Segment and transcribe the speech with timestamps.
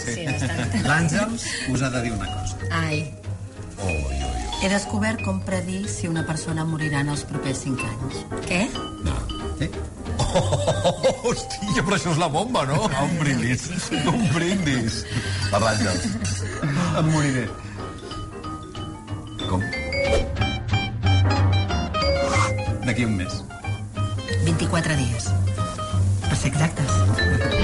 [0.00, 0.76] Sí, bastant.
[0.86, 2.56] L'Àngels us ha de dir una cosa.
[2.80, 3.02] Ai.
[3.84, 4.42] Oi, oi, oi.
[4.60, 8.24] He descobert com predir si una persona morirà en els propers 5 anys.
[8.48, 8.66] Què?
[9.06, 9.16] No.
[9.60, 9.70] Sí?
[10.20, 12.82] Oh, hòstia, però això és la bomba, no?
[13.02, 13.68] Un brindis.
[14.04, 15.00] Un brindis.
[15.50, 16.06] Per l'Àngels.
[17.00, 17.46] Em moriré.
[19.48, 19.64] Com?
[22.84, 23.40] D'aquí un mes.
[24.44, 25.30] 24 dies.
[26.28, 27.59] Per ser exactes.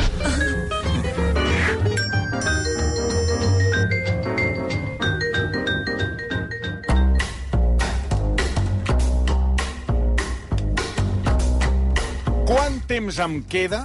[13.06, 13.84] Temps em queda?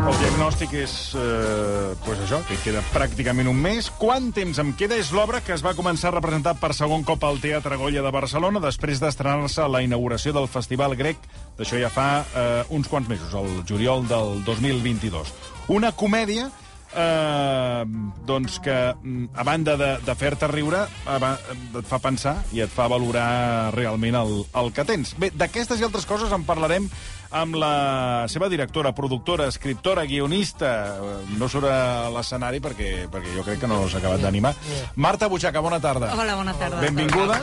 [0.00, 3.90] El diagnòstic és, eh, pues això, que queda pràcticament un mes.
[3.98, 7.24] Quant temps em queda és l'obra que es va començar a representar per segon cop
[7.24, 11.18] al Teatre Goya de Barcelona després d'estrenar-se a la inauguració del Festival Grec,
[11.58, 15.34] d'això ja fa eh, uns quants mesos, el juliol del 2022.
[15.68, 16.50] Una comèdia
[16.96, 17.84] eh,
[18.26, 22.88] doncs que, mm, a banda de, de fer-te riure, et fa pensar i et fa
[22.90, 25.14] valorar realment el, el que tens.
[25.20, 26.90] Bé, d'aquestes i altres coses en parlarem
[27.30, 30.70] amb la seva directora, productora, escriptora, guionista.
[30.96, 34.54] Eh, No surt a l'escenari perquè, perquè jo crec que no s'ha acabat d'animar.
[34.96, 36.12] Marta Butxaca, bona tarda.
[36.14, 36.80] Hola, bona tarda.
[36.80, 37.38] Benvinguda.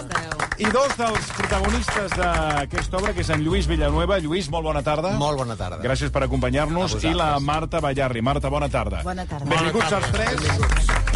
[0.57, 4.19] I dos dels protagonistes d'aquesta obra, que és en Lluís Villanueva.
[4.19, 5.13] Lluís, molt bona tarda.
[5.17, 5.81] Molt bona tarda.
[5.83, 6.97] Gràcies per acompanyar-nos.
[7.03, 8.21] I la Marta Ballarri.
[8.21, 9.03] Marta, bona tarda.
[9.03, 9.45] Bona tarda.
[9.45, 11.06] Benvinguts els tres.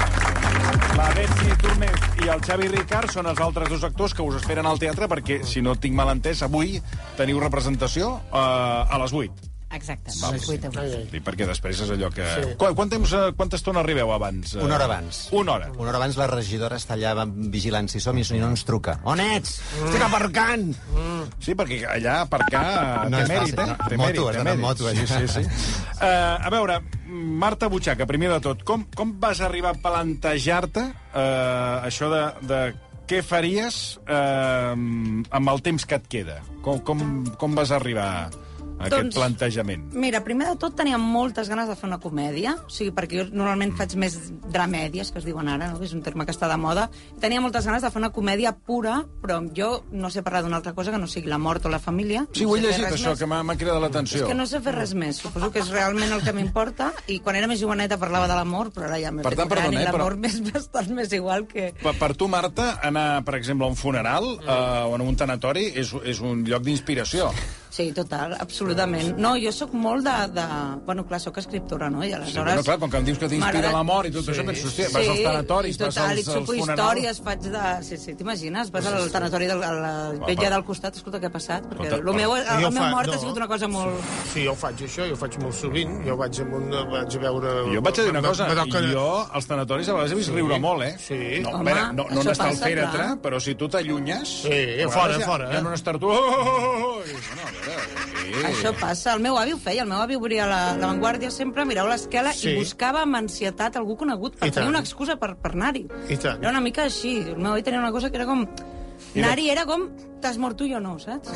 [0.97, 4.67] La Betsy Túnez i el Xavi Ricard són els altres dos actors que us esperen
[4.67, 6.79] al teatre perquè, si no tinc mal entès, avui
[7.19, 8.41] teniu representació uh,
[8.91, 9.50] a les 8.
[9.73, 10.11] Exacte.
[10.21, 10.33] Val.
[10.35, 10.91] Les 8 avui.
[11.11, 12.25] Sí, perquè després és allò que...
[12.27, 12.55] Sí.
[12.59, 14.55] Quant, quant temps, eh, quanta estona arribeu abans?
[14.55, 14.63] eh?
[14.65, 15.21] Una hora abans.
[15.31, 15.69] Una hora.
[15.77, 18.97] Una hora abans la regidora està allà vigilant si som i si no ens truca.
[19.07, 19.61] On ets?
[19.85, 20.69] Estic aparcant!
[21.39, 22.65] Sí, perquè allà aparcar
[23.09, 23.67] No té mèrit, eh?
[23.71, 23.77] no.
[23.87, 24.61] Té Moto, mèrit, té mèrit.
[24.65, 24.95] moto, eh?
[24.99, 25.45] Sí, sí, sí.
[26.01, 26.79] uh, a veure,
[27.41, 32.61] Marta Butxaca, primer de tot, com, com vas arribar a plantejar-te uh, això de, de
[33.11, 36.37] què faries uh, amb el temps que et queda?
[36.63, 37.01] Com, com,
[37.41, 38.29] com vas arribar a
[38.87, 39.93] aquest Doncs- plantejament?
[39.93, 43.25] Mira, primer de tot tenia moltes ganes de fer una comèdia, o sigui, perquè jo
[43.31, 44.17] normalment faig més
[44.51, 45.79] dramèdies, que es diuen ara, no?
[45.79, 46.89] que és un terme que està de moda.
[47.21, 50.73] Tenia moltes ganes de fer una comèdia pura, però jo no sé parlar d'una altra
[50.73, 52.25] cosa que no sigui la mort o la família.
[52.33, 53.19] Sí, no ho he llegit, això, més.
[53.19, 54.21] que m'ha cridat l'atenció.
[54.21, 57.19] És que no sé fer res més, suposo que és realment el que m'importa, i
[57.19, 59.79] quan era més joveneta parlava de l'amor, però ara ja m'he fet tant, gran perdona,
[59.79, 61.71] i eh, però- l'amor m'és bastant més igual que...
[61.81, 64.47] Per, per tu, Marta, anar, per exemple, a un funeral Mm.
[64.47, 67.31] uh, o en un tanatori és, és un lloc d'inspiració.
[67.71, 68.70] Sí, total, absolutament.
[69.17, 70.15] No, jo sóc molt de...
[70.35, 70.45] de...
[70.85, 72.03] Bueno, clar, sóc escriptora, no?
[72.03, 72.53] I Sí, aleshores...
[72.53, 74.89] bueno, clar, com que em dius que t'inspira la mort i tot això, penso, hòstia,
[74.93, 76.71] vas als tanatoris, total, vas als, i xupo als funerals...
[76.71, 77.65] històries, faig de...
[77.87, 78.71] Sí, sí, t'imagines?
[78.71, 79.93] Vas al tanatori de la, la
[80.27, 82.89] vetlla del costat, escolta què ha passat, perquè Escolta, el meu, el, el meu fa-
[82.95, 83.13] mort no.
[83.15, 84.11] ha sigut una cosa molt...
[84.33, 85.97] Sí, jo faig això, jo faig molt sovint.
[86.07, 87.55] Jo vaig, amb un, vaig a veure...
[87.75, 90.59] Jo vaig a dir una cosa, toca- jo als tanatoris a vegades he vist riure
[90.63, 90.93] molt, eh?
[91.01, 91.19] Sí.
[91.45, 94.35] No, Home, veure, no, no n'està al passa, fèretre, però si tu t'allunyes...
[94.45, 94.61] Sí,
[94.91, 95.65] fora, fora, Hi ha eh?
[95.67, 96.09] un estartu...
[96.11, 98.20] Oh, oh, oh, oh, bueno, a veure, sí.
[98.47, 101.65] Això passa, el meu avi ho feia, el meu avi obria la, la Vanguardia sempre,
[101.65, 102.49] mirava l'esquela Sí.
[102.51, 104.69] i buscava amb ansietat algú conegut per I tenir tant.
[104.75, 105.87] una excusa per, per anar-hi.
[106.09, 108.45] Era una mica així, el meu avi tenia una cosa que era com...
[109.11, 109.87] Anar-hi era com,
[110.21, 111.31] t'has mort tu i jo no, saps?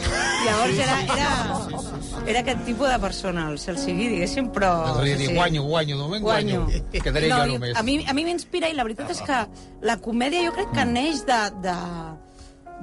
[0.46, 1.32] Llavors era, era,
[2.30, 4.70] era aquest tipus de persona, el cel sigui, diguéssim, però...
[4.94, 6.62] Podria dir guanyo, guanyo, de moment guanyo.
[7.04, 7.76] Quedaré no, jo només.
[7.76, 9.42] A mi, a mi m'inspira i la veritat és que
[9.82, 11.76] la comèdia jo crec que neix de, de,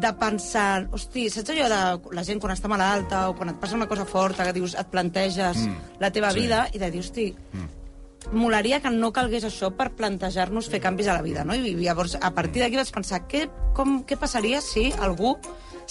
[0.01, 3.77] de pensar, hosti, saps allò de la gent quan està malalta o quan et passa
[3.77, 6.01] una cosa forta que dius, et planteges mm.
[6.01, 6.41] la teva Sí.
[6.41, 8.33] vida i de dir, hosti, mm.
[8.33, 11.55] molaria que no calgués això per plantejar-nos fer canvis a la vida, no?
[11.55, 15.37] I llavors, a partir d'aquí vaig pensar, què, com, què passaria si algú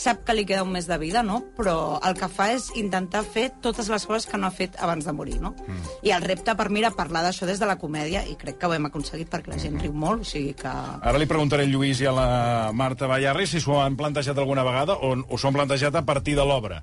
[0.01, 1.41] sap que li queda un mes de vida, no?
[1.57, 5.05] Però el que fa és intentar fer totes les coses que no ha fet abans
[5.05, 5.53] de morir, no?
[5.67, 5.91] Mm.
[6.09, 8.69] I el repte per mi era parlar d'això des de la comèdia, i crec que
[8.69, 10.71] ho hem aconseguit perquè la gent riu molt, o sigui que...
[10.71, 12.27] Ara li preguntaré al Lluís i a la
[12.73, 16.35] Marta Ballarri si s'ho han plantejat alguna vegada o, o s'ho han plantejat a partir
[16.39, 16.81] de l'obra.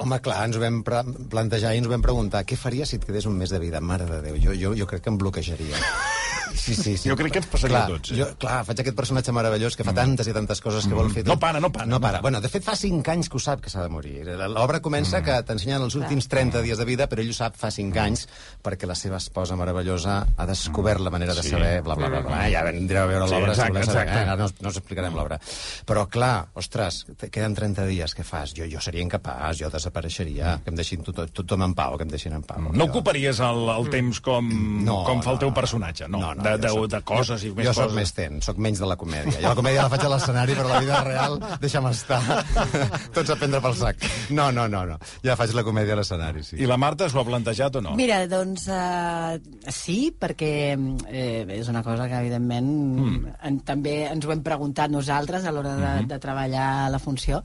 [0.00, 3.04] Home, clar, ens ho vam plantejar i ens ho vam preguntar què faries si et
[3.04, 3.82] quedés un mes de vida?
[3.84, 5.82] Mare de Déu, jo, jo, jo crec que em bloquejaria.
[6.54, 7.08] Sí, sí, sí.
[7.10, 8.16] Jo crec que ens passaria clar, a tots, eh?
[8.20, 11.24] Jo, clar, faig aquest personatge meravellós que fa tantes i tantes coses que vol fer...
[11.26, 12.20] No para, no para, No para.
[12.24, 14.22] Bueno, de fet, fa 5 anys que ho sap que s'ha de morir.
[14.54, 17.70] L'obra comença que t'ensenyen els últims 30 dies de vida, però ell ho sap fa
[17.74, 18.26] 5 anys
[18.64, 21.50] perquè la seva esposa meravellosa ha descobert la manera de Sí.
[21.50, 21.82] saber...
[21.82, 22.42] Bla, bla, bla, bla.
[22.50, 23.54] Ja vendreu a veure Sí, l'obra.
[23.54, 24.14] si exacte, exacte.
[24.14, 24.22] Eh?
[24.24, 25.40] Ara no, no us explicarem l'obra.
[25.84, 28.54] Però, clar, ostres, queden 30 dies, què fas?
[28.56, 32.12] Jo, jo seria incapaç, jo desapareixeria, que em deixin tot, tothom en pau, que em
[32.14, 32.60] deixin en pau.
[32.70, 34.48] No Jo- ocuparies el, el temps com,
[34.84, 36.20] No, com fa el teu no, personatge, no.
[36.24, 37.96] No, no, de, de, de coses i més jo sóc coses.
[37.98, 39.36] més ten, sóc menys de la comèdia.
[39.40, 42.20] Jo la comèdia la faig a l'escenari, però la vida real, deixa'm estar.
[43.16, 44.06] Tots a prendre pel sac.
[44.36, 44.98] No, no, no, no.
[45.24, 46.60] Ja faig la comèdia a l'escenari, sí.
[46.62, 47.94] I la Marta s'ho ha plantejat o no?
[47.98, 49.38] Mira, doncs uh,
[49.72, 52.70] sí, perquè eh, és una cosa que, evidentment,
[53.00, 53.34] mm.
[53.48, 56.12] en, també ens ho hem preguntat nosaltres a l'hora de, mm -hmm.
[56.12, 57.42] de treballar la funció.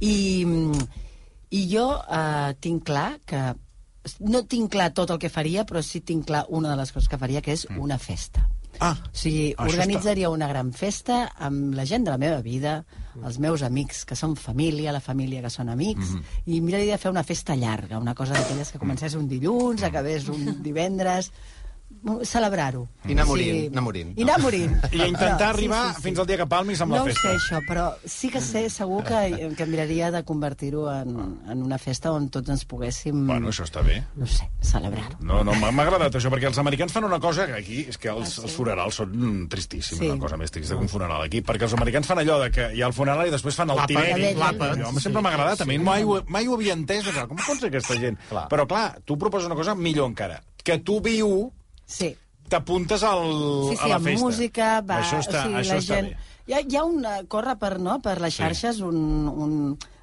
[0.00, 0.44] I,
[1.50, 3.50] i jo uh, tinc clar que...
[4.20, 7.08] No tinc clar tot el que faria, però sí tinc clar una de les coses
[7.08, 7.78] que faria, que és mm.
[7.84, 8.46] una festa.
[8.80, 12.84] Ah, O sigui, organitzaria una gran festa amb la gent de la meva vida,
[13.26, 16.22] els meus amics que són família, la família que són amics, Mhm.
[16.46, 20.28] i miraria de fer una festa llarga, una cosa d'aquelles que comencés un dilluns, acabés
[20.28, 21.32] un divendres,
[22.24, 22.86] celebrar-ho.
[23.08, 24.12] I anar morint, anar morint.
[24.18, 24.74] I anar morint.
[24.96, 27.28] I intentar arribar fins al dia que palmis amb no la festa.
[27.28, 31.14] No ho sé, això, però sí que sé segur que, que miraria de convertir-ho en,
[31.50, 34.00] en una festa on tots ens poguéssim, Bueno, això està bé.
[34.16, 35.18] no sé, celebrar-ho.
[35.20, 38.08] No, no, m'ha agradat això, perquè els americans fan una cosa que aquí és que
[38.12, 40.08] els, els funerals són mm, tristíssims, Sí.
[40.10, 42.70] una cosa més trista que un funeral aquí, perquè els americans fan allò de que
[42.74, 44.36] hi ha el funeral i després fan el tiret.
[44.40, 44.76] l'àpat.
[44.80, 47.68] Jo, sempre m'ha agradat, a mi mai, ho- mai ho havia entès, com pot ser
[47.68, 48.18] aquesta gent?
[48.30, 48.46] Clar.
[48.50, 51.50] Però clar, tu proposes una cosa millor encara, que tu viu
[51.90, 52.12] Sí.
[52.50, 53.20] t'apuntes al,
[53.70, 54.24] Sí, sí, a la amb festa.
[54.26, 56.08] música, va, això està, o sigui, això la està gent...
[56.10, 56.36] bé.
[56.50, 57.04] Hi ha, hi ha un...
[57.06, 58.96] eh, Corre per, no, per les xarxes un,
[59.30, 59.52] un,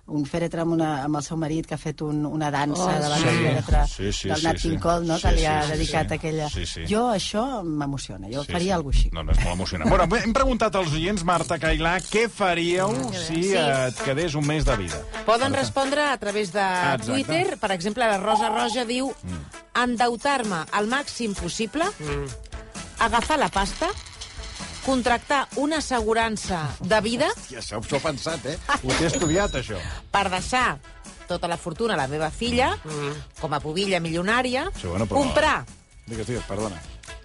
[0.08, 3.00] un fèretre amb, una, amb el seu marit que ha fet un, una dansa Oh,
[3.02, 3.26] davant sí.
[3.28, 4.70] del fèretre Sí, sí, del sí, Nat sí.
[4.70, 6.16] King Cole, no, Sí, que li sí, ha sí, dedicat sí.
[6.16, 6.50] aquella...
[6.50, 6.86] Sí, sí.
[6.88, 8.72] Jo això m'emociona, jo Sí, faria sí.
[8.78, 9.12] alguna cosa així.
[9.18, 9.90] No, no, és molt emocionant.
[9.92, 13.54] Bueno, hem preguntat als oients, Marta Cailà, què faríeu si Sí.
[13.60, 15.02] et quedés un mes de vida?
[15.26, 17.12] Poden respondre a través de Exacte.
[17.12, 17.58] Twitter.
[17.60, 19.12] Per exemple, la Rosa Roja diu
[19.76, 21.84] endeutar-me al màxim possible,
[23.00, 23.90] agafar la pasta,
[24.88, 28.58] contractar una assegurança de vida Ja s'ho he pensat, eh?
[28.84, 29.78] Ho té estudiat, això.
[30.12, 30.80] per deixar
[31.28, 32.70] tota la fortuna a la meva filla,
[33.42, 35.66] com a pubilla milionària, Sí, bueno, però- comprar...
[36.08, 36.78] Digues, digues, perdona.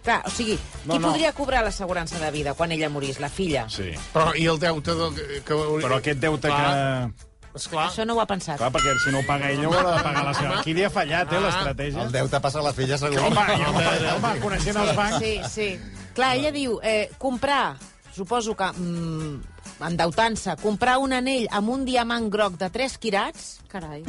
[0.02, 1.12] Clar, o sigui, No, qui no.
[1.12, 3.20] podria cobrar l'assegurança de vida quan ella morís?
[3.22, 3.68] La filla.
[3.70, 3.92] Sí.
[4.12, 5.14] Però i el deute del...
[5.14, 5.54] Que, que...
[5.84, 6.72] Però aquest deute Clar,
[7.14, 7.30] que...
[7.54, 7.86] Esclar.
[7.92, 8.58] Això no ho ha pensat.
[8.58, 10.58] Clar, perquè si no ho paga ella, ho ha de pagar la seva.
[10.66, 12.02] Qui li ha fallat, eh, l'estratègia?
[12.08, 13.20] El deute passa a la filla, segur.
[13.22, 15.18] Home, home, home, coneixent els bancs...
[15.22, 15.68] Sí, sí.
[16.14, 17.76] Clar, ella diu, eh, comprar,
[18.14, 19.40] suposo que mm,
[19.88, 24.02] endeutant-se, comprar un anell amb un diamant groc de 3 quirats Carai.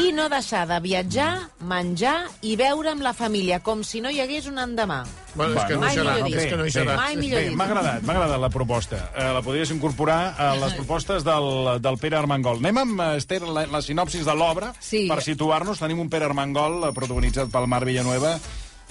[0.00, 4.22] i no deixar de viatjar, menjar i beure amb la família, com si no hi
[4.24, 5.02] hagués un endemà.
[5.36, 6.14] Bueno, és que no Mai hi serà.
[6.14, 6.38] millor dit.
[6.40, 6.96] És que no hi serà.
[6.96, 7.56] Mai millor Bé, dit.
[7.60, 9.02] m'ha agradat, m'ha agradat la proposta.
[9.14, 12.56] Eh, la podries incorporar a les propostes del, del Pere Armengol.
[12.64, 15.06] Anem amb, eh, Esther, la, la sinopsis de l'obra, Sí.
[15.12, 15.78] per situar-nos.
[15.78, 18.38] Tenim un Pere Armengol eh, protagonitzat pel Marc Villanueva.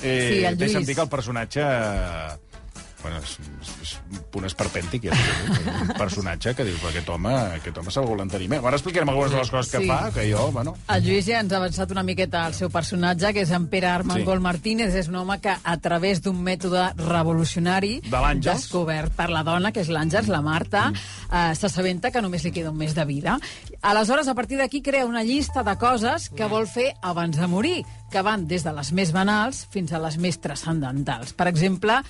[0.02, 0.72] Eh, Sí, el Lluís.
[0.74, 1.62] sentit que el personatge...
[1.62, 2.38] Eh,
[3.06, 5.68] bueno, és, és, és un punt esperpèntic, ja dic.
[5.84, 8.64] un personatge que dius, aquest home, aquest home se'l vol entenir més.
[8.66, 9.88] Ara explicarem algunes de les coses que Sí.
[9.92, 10.74] fa, que jo, bueno...
[10.90, 13.92] El Lluís ja ens ha avançat una miqueta el seu personatge, que és en Pere
[13.92, 14.44] Armengol Sí.
[14.48, 14.96] Martínez.
[14.96, 18.00] És un home que, a través d'un mètode revolucionari...
[18.02, 18.64] De l'Àngels.
[18.66, 20.88] Descobert per la dona, que és l'Àngels, la Marta,
[21.32, 23.38] eh, s'assabenta que només li queda un mes de vida.
[23.82, 27.80] Aleshores, a partir d'aquí, crea una llista de coses que vol fer abans de morir,
[28.12, 31.34] que van des de les més banals fins a les més transcendentals.
[31.34, 32.02] Per exemple,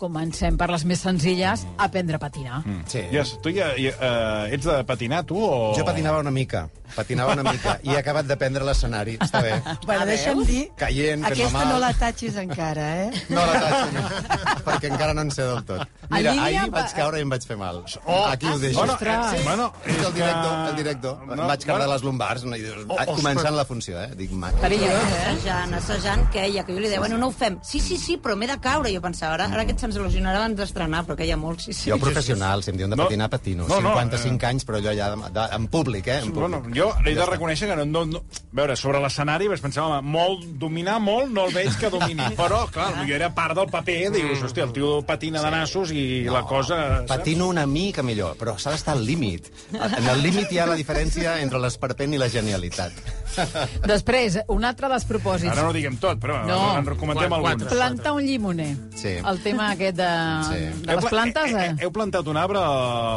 [0.00, 2.62] comencem per les més senzilles, aprendre a patinar.
[2.64, 2.82] Mm.
[2.88, 3.02] Sí.
[3.12, 5.72] Ja, tu ja, ja uh, ets de patinar, tu, o...?
[5.76, 6.64] Jo patinava una mica,
[6.96, 9.18] patinava una mica, i he acabat d'aprendre l'escenari.
[9.20, 9.52] Està bé.
[9.90, 11.68] Bueno, deixa'm dir, Caient, aquesta mal.
[11.74, 13.22] no la tatxis encara, eh?
[13.34, 15.84] No la tatxo, no, perquè encara no en sé del tot.
[16.10, 17.82] Mira, línia ahir va- vaig caure i em vaig fer mal.
[18.06, 18.78] Oh, Aquí ho deixo.
[18.80, 19.34] Bueno, Ostres.
[19.38, 21.26] eh, bueno, És el director, que- el director.
[21.26, 21.92] No, em vaig caure bueno.
[21.94, 23.16] les lumbars, no, i dius, Oh, ostres.
[23.20, 24.10] començant la funció, eh?
[24.18, 24.58] Dic, maco.
[24.62, 25.20] Perillós, eh?
[25.34, 27.58] Assajant, assajant, que ella, que jo li deia, bueno, no ho fem.
[27.62, 28.92] Sí, sí, sí, però m'he de caure.
[28.94, 31.72] Jo pensava, ara, ara aquest se'ns il·lusionarà abans d'estrenar, però que hi ha molt, sí,
[31.74, 31.90] sí.
[31.90, 33.04] Jo professional, si em diuen de No.
[33.04, 33.66] patinar, patino.
[33.68, 34.48] No, no, 55 eh.
[34.48, 36.18] anys, però allò ja de, de, en públic, eh?
[36.22, 36.76] En Bueno, públic.
[36.78, 38.18] jo he de reconèixer que no, no, no...
[38.18, 42.22] A veure, sobre l'escenari vaig pensar, home, molt, dominar molt no el veig que domini,
[42.40, 46.24] però, clar, jo era part del paper, dius, hòstia, el tio patina de nassos i
[46.30, 46.78] la cosa...
[47.00, 47.08] saps?
[47.08, 49.50] Patino una mica millor, però s'ha d'estar al límit.
[49.72, 52.92] En el límit hi ha la diferència entre l'esperpent i la genialitat.
[53.86, 55.52] Després, un altre dels propòsits.
[55.52, 56.76] Ara no ho diguem tot, però No.
[56.76, 57.64] en Quatre, alguns.
[57.72, 58.76] Plantar un llimoner.
[58.96, 59.14] Sí.
[59.24, 60.10] El tema aquest de,
[60.50, 60.60] Sí.
[60.84, 61.52] de les pla- plantes...
[61.56, 61.74] eh, Eh?
[61.86, 62.60] Heu plantat un arbre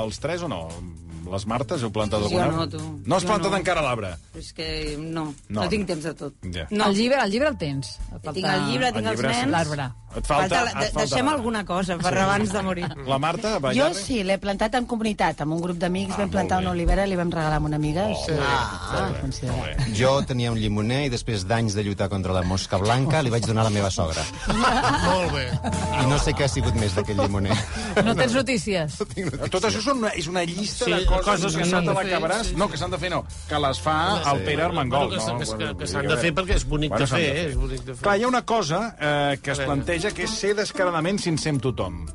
[0.08, 0.63] els tres o no?
[1.32, 2.58] Les Martes heu plantat Jo algun arbre?
[2.58, 2.80] no, tu.
[3.06, 3.58] No has Jo plantat no.
[3.58, 4.13] encara l'arbre?
[4.36, 5.34] És que no, No.
[5.50, 6.34] no, no tinc temps de tot.
[6.51, 6.68] Ja.
[6.72, 6.86] No.
[6.89, 7.98] El llibre, el llibre el tens.
[8.12, 9.39] Falta- Tinc el llibre, tinc El els llibre, sí.
[9.39, 9.51] nens.
[9.51, 9.92] L'arbre.
[10.15, 10.56] Et falta...
[10.60, 12.86] Falta, et falta deixem alguna cosa per abans de morir.
[13.08, 13.96] La Marta, Jo Ballarri?
[13.96, 17.10] sí, l'he plantat en comunitat, amb un grup d'amics, Ah, vam plantar una olivera i
[17.10, 18.06] li vam regalar a una amiga.
[18.12, 18.32] Oh, sí.
[18.39, 19.94] Ah, molt bé.
[19.98, 23.46] Jo tenia un llimoner i després d'anys de lluitar contra la mosca blanca li vaig
[23.48, 24.22] donar a la meva sogra.
[24.48, 25.48] Molt bé.
[26.03, 27.58] I no sé què ha sigut més d'aquell llimoner.
[28.06, 28.98] No tens notícies?
[29.50, 31.86] Tot això són una, és una llista Sí, de és coses, coses que que s'han
[31.86, 33.25] de fer, sí, No, que s'han de fer, no.
[33.50, 35.08] Que les fa el Pere Armengol.
[35.08, 35.39] Bueno, que no?
[35.39, 37.46] que- Bueno, que s'han de fer perquè és bonic de s'han fer, eh?
[37.50, 38.01] És bonic de fer.
[38.03, 41.62] Clar, hi ha una cosa eh, que es planteja, que és ser descaradament sincer amb
[41.62, 42.05] tothom.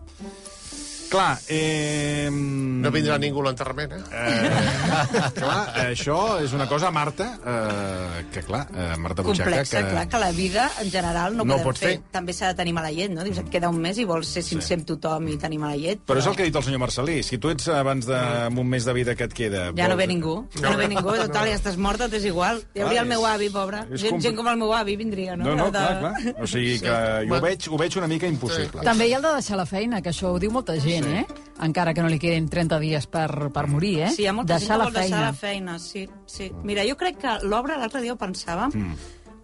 [1.09, 2.29] Clar, eh...
[2.31, 4.01] No vindrà ningú a l'enterrament, eh?
[4.13, 9.49] Eh, clar, això és una cosa, Marta, eh, que clar, eh, Marta Butxaca...
[9.49, 9.93] complexa, que...
[9.95, 11.93] clar, que la vida en general no, No podem pots fer.
[11.97, 12.03] fer.
[12.13, 13.25] També s'ha de tenir mala llet, no?
[13.25, 16.03] Dius, et queda un mes i vols ser sincer amb tothom i tenir mala llet.
[16.07, 17.17] Però és el que ha dit el senyor Marcelí.
[17.25, 19.65] Si tu ets abans d'un mes de vida que et queda...
[19.73, 22.61] Ja no vols- ve ningú, ja no ve ningú, total, ja estàs morta, t'és igual.
[22.77, 23.83] Hi hauria Clar, el meu és- avi, pobre.
[23.97, 25.49] és Gent, gent com el meu avi vindria, no?
[25.49, 26.37] No, no, De- clar, clar.
[26.45, 26.95] O sigui que
[27.33, 28.85] jo ho veig, ho veig una mica impossible.
[28.85, 31.27] També hi ha el de deixar la feina, que això ho diu molta gent, eh?
[31.63, 34.11] Encara que no li quedin 30 dies per, per morir, eh?
[34.15, 35.27] Sí, hi ha molta deixar gent que la vol deixar feina.
[35.27, 36.51] la feina, sí, sí.
[36.65, 38.69] Mira, jo crec que l'obra, l'altre dia ho pensava,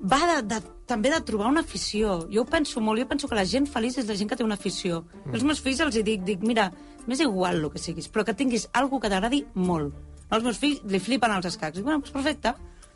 [0.05, 2.19] va de, de, també de trobar una afició.
[2.33, 4.45] Jo ho penso molt, jo penso que la gent feliç és la gent que té
[4.47, 5.05] una afició.
[5.25, 5.35] Mm.
[5.35, 6.71] Els meus fills els hi dic, dic, mira,
[7.07, 9.97] m'és igual el que siguis, però que tinguis algo que t'agradi molt.
[10.31, 11.79] Els meus fills li flipen els escacs.
[11.79, 12.55] Dic, bueno, doncs perfecte,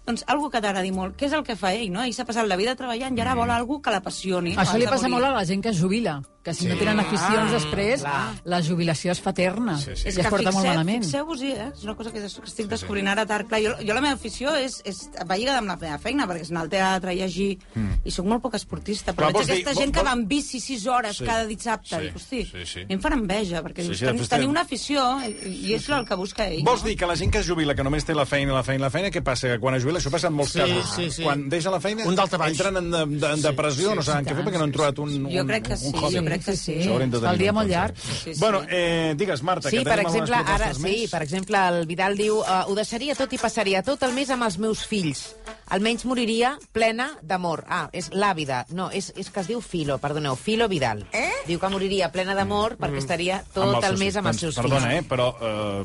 [0.09, 1.17] doncs algo que t'agradi molt.
[1.19, 2.05] Què és el que fa ell, no?
[2.05, 4.57] Ell s'ha passat la vida treballant i ara vol algo que l'apassioni.
[4.57, 5.17] Això li passa morir.
[5.19, 6.19] molt a la gent que es jubila,
[6.49, 6.69] que si sí.
[6.73, 8.03] no tenen aficions després,
[8.49, 10.09] la jubilació es fa eterna sí, sí.
[10.09, 11.05] És i es que porta molt malament.
[11.05, 11.69] Fixeu-vos-hi, eh?
[11.77, 13.47] És una cosa que estic descobrint ara tard.
[13.49, 16.47] Clar, jo, jo la meva afició és, és, va lligada amb la meva feina, perquè
[16.47, 18.01] és anar al teatre, llegir, mm.
[18.09, 19.13] i sóc molt poc esportista.
[19.13, 21.25] Però Clar, veig vols dir- aquesta vol- gent que va amb bici 6 hores Sí,
[21.29, 21.89] cada dissabte.
[21.89, 22.87] sí, Dic, hosti, sí, sí.
[22.89, 25.75] em fan enveja, perquè Sí, dius, sí, ten- després tenir té- una afició, i, i
[25.75, 26.63] és el que busca ell.
[26.65, 26.89] Vols no?
[26.89, 28.91] dir que la gent que es jubila, que només té la feina, la feina, la
[28.91, 29.49] feina, què passa?
[29.49, 30.95] Que quan es jubila, això passa en molts Sí, casos.
[30.97, 31.23] sí, sí.
[31.23, 32.17] Quan deixa la feina, Un
[32.49, 34.99] entren en, de, de, en depressió, sí, no saben què fer perquè no han trobat
[34.99, 36.15] un, un, Jo crec que sí, un hobby.
[36.17, 36.75] jo crec que sí.
[36.89, 37.97] El dia molt llarg.
[37.99, 38.41] Sí, sí.
[38.41, 41.11] Bueno, eh, digues, Marta, Sí, que per exemple, algunes ara, propostes sí, més.
[41.11, 44.45] per exemple, el Vidal diu uh, ho deixaria tot i passaria tot el mes amb
[44.49, 45.25] els meus fills.
[45.69, 47.65] Almenys moriria plena d'amor.
[47.69, 48.65] Ah, és l'àvida.
[48.71, 51.05] No, és, és que es diu Filo, perdoneu, Filo Vidal.
[51.13, 51.31] Eh?
[51.47, 54.55] Diu que moriria plena d'amor perquè estaria tot el mes amb els fills.
[54.55, 55.05] seus Perdona, fills.
[55.05, 55.85] eh, però eh,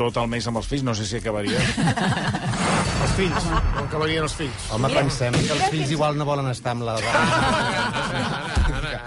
[0.00, 1.58] tot el mes amb els fills no sé si acabaria.
[3.00, 3.44] Els fills,
[3.80, 4.66] acabarien els fills.
[4.74, 8.49] Home, pensem que els fills igual no volen estar amb la dona.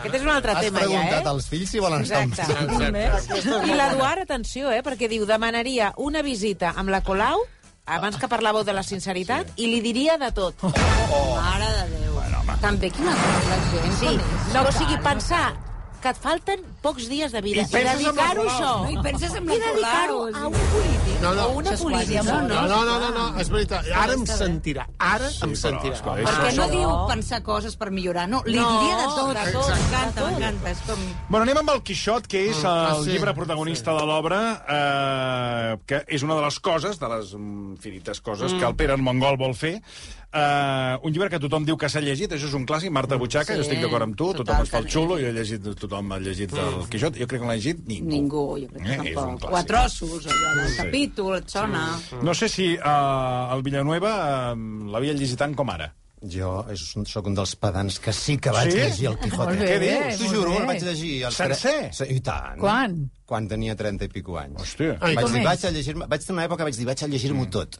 [0.04, 1.32] Aquest és un altre Has tema, ja, preguntat eh?
[1.32, 3.70] als fills si volen estar amb Exacte.
[3.72, 7.46] I l'Eduard, atenció, eh, perquè diu demanaria una visita amb la Colau
[7.86, 9.64] abans que parlàveu de la sinceritat, sí.
[9.64, 10.60] i li diria de tot.
[10.68, 12.12] Mare de Déu.
[12.18, 13.96] Bueno, També quina cosa la gent.
[14.00, 14.14] Sí,
[14.54, 15.46] no, o sigui, pensar
[16.04, 18.72] que et falten pocs dies de vida I i, dedicar-ho això.
[18.84, 22.20] No, i penses en la I dedicar-ho a un polític No, no, o una política.
[22.20, 23.88] amor, No, no, no, no, no, és veritat.
[23.96, 24.84] Ara em sentirà.
[25.00, 25.94] Ara em sentirà.
[25.96, 29.32] escolta, Ah, Perquè no diu pensar coses per millorar, no, li No, diria de tot.
[29.38, 30.74] de tot, M'encanta, m'encanta.
[30.88, 31.00] Com...
[31.30, 33.10] Bueno, anem amb el Quixot, que és el ah, sí.
[33.12, 38.20] llibre protagonista de l'obra, eh, que és una de les coses, de les mm, infinites
[38.22, 39.80] coses, que el Pere Armengol vol fer.
[40.34, 43.54] Eh, un llibre que tothom diu que s'ha llegit, això és un clàssic, Marta Butxaca,
[43.54, 45.68] Sí, jo estic d'acord amb tu, tothom total, es fa el xulo, jo he llegit,
[45.78, 48.10] tothom ha llegit el Quixot, jo crec que l'ha llegit ningú.
[48.10, 49.44] Ningú, jo crec que Eh, tampoc.
[49.44, 49.54] clàssic.
[49.54, 50.78] O a trossos, allò del Sí.
[50.82, 51.84] capítol, et sona...
[52.24, 54.56] No sé si eh, el Villanueva eh,
[54.90, 55.94] l'havia llegit tant com ara.
[56.24, 56.66] Jo
[57.06, 58.78] sóc un dels pedants que sí que vaig Sí?
[58.80, 59.44] llegir el Quijote.
[59.44, 60.18] Molt bé, Què dius?
[60.22, 61.26] T'ho juro, el vaig llegir...
[61.28, 61.90] Tre- Sencer?
[61.94, 62.58] Sí, I tant.
[62.60, 63.10] Quan?
[63.28, 64.56] Quan tenia 30 i pico anys.
[64.62, 64.98] Hòstia.
[65.02, 66.08] Ai, vaig dir, vaig a llegir-me...
[66.08, 67.76] Vaig tenir una època que vaig dir, vaig a llegir-m'ho tot.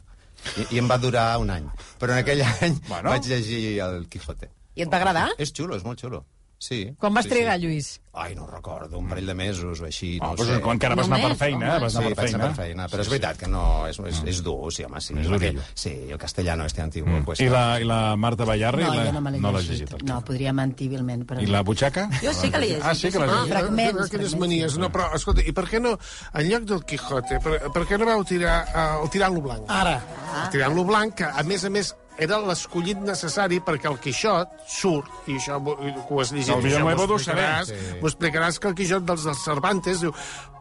[0.56, 1.66] I, I em va durar un any.
[2.00, 3.10] Però en aquell any Bueno.
[3.10, 4.50] vaig llegir el Quijote.
[4.74, 5.28] I et va agradar?
[5.38, 6.24] És xulo, és molt xulo.
[6.64, 6.78] Sí.
[6.98, 7.66] Quan vas sí, trigar, sí.
[7.66, 8.00] Lluís?
[8.16, 10.60] Ai, no recordo, un parell de mesos o així, Oh, no ho però sé.
[10.62, 11.76] quan encara vas anar per feina, home.
[11.76, 11.80] eh?
[11.82, 12.38] vas Sí, anar per vaig feina.
[12.44, 15.14] anar per feina, però és veritat que no, és, és, és dur, sí, home, sí.
[15.18, 15.62] És perquè- durillo.
[15.74, 17.40] Sí, el castellano este antiguo, pues...
[17.40, 18.84] I la, I la Marta Ballarri?
[18.84, 19.90] No, la, jo no me l'he no llegit.
[19.90, 20.02] llegit.
[20.08, 21.42] No, podria mentir vilment, però...
[21.42, 22.06] I la Butxaca?
[22.22, 22.84] Jo sí que l'he llegit.
[22.86, 23.52] Ah, sí que Ah, llegit.
[23.52, 24.78] Fragments, aquelles manies.
[24.78, 25.98] No, però, escolta, i per què no,
[26.32, 29.66] en lloc del Quijote, per, per què no vau tirar uh, el Tirant-lo Blanc?
[29.68, 29.98] Ara.
[30.46, 35.08] El Tirant-lo Blanc, que, a més a més, era l'escollit necessari perquè el Quixot surt,
[35.26, 39.24] i això ho has llegit, això ho m'ho explicaràs, m'ho explicaràs que el Quixot dels,
[39.24, 40.12] dels Cervantes diu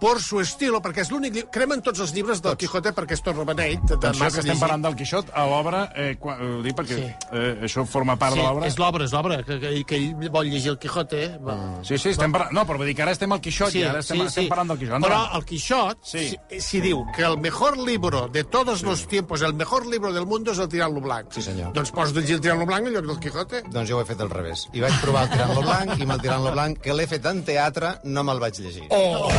[0.03, 1.31] por su estilo, perquè és l'únic...
[1.33, 3.79] llibre- Cremen tots els llibres del Quijote perquè és tot rebeneit.
[3.87, 4.59] de Atenció, massa que estem llegit.
[4.65, 7.05] parlant del Quixot a l'obra, eh, quan, ho dic perquè Sí.
[7.31, 8.67] eh, això forma part Sí, de l'obra.
[8.67, 11.23] és l'obra, és l'obra, que, que, que ell vol llegir el Quijote.
[11.23, 11.37] Eh?
[11.39, 11.55] Va.
[11.83, 12.51] Sí, sí, estem parlant...
[12.51, 14.79] No, però vull dir que ara estem al Quixot i ara estem, estem parlant del
[14.83, 15.01] Quixot.
[15.07, 16.25] Però el Quixot, Sí.
[16.49, 20.25] si, si diu que el mejor libro de todos los tiempos, el mejor libro del
[20.25, 21.31] mundo és el Tirant-lo Blanc.
[21.31, 21.73] Sí, senyor.
[21.75, 23.63] Doncs pots llegir el Tirant-lo Blanc en lloc del Quijote.
[23.69, 24.67] Doncs jo ho he fet al revés.
[24.73, 27.43] I vaig provar el Tirant-lo Blanc, i amb el Tirant-lo Blanc, que l'he fet en
[27.47, 28.87] teatre, no me'l vaig llegir.
[28.89, 29.29] Oh!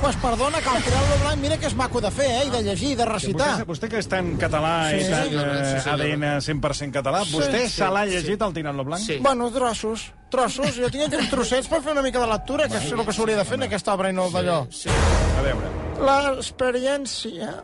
[0.00, 2.44] Pues perdona, que el Tirant-lo Blanc, mira que és maco de fer, eh?
[2.46, 3.48] I de llegir, i de recitar.
[3.58, 5.92] Vostè, vostè que és tan català i Sí, tan senyor, sí, eh.
[5.92, 8.14] ADN 100% català, vostè sí, se l'ha sí.
[8.14, 9.02] llegit el Tirant-lo Blanc?
[9.04, 9.18] Sí.
[9.20, 10.78] Bueno, trossos, trossos.
[10.78, 13.40] Jo tinc uns trossets per fer una mica de lectura, que és el que s'hauria
[13.40, 14.60] de fer en aquesta obra i no d'allò.
[14.70, 14.88] Sí.
[14.92, 15.74] A veure.
[16.08, 17.58] L'experiència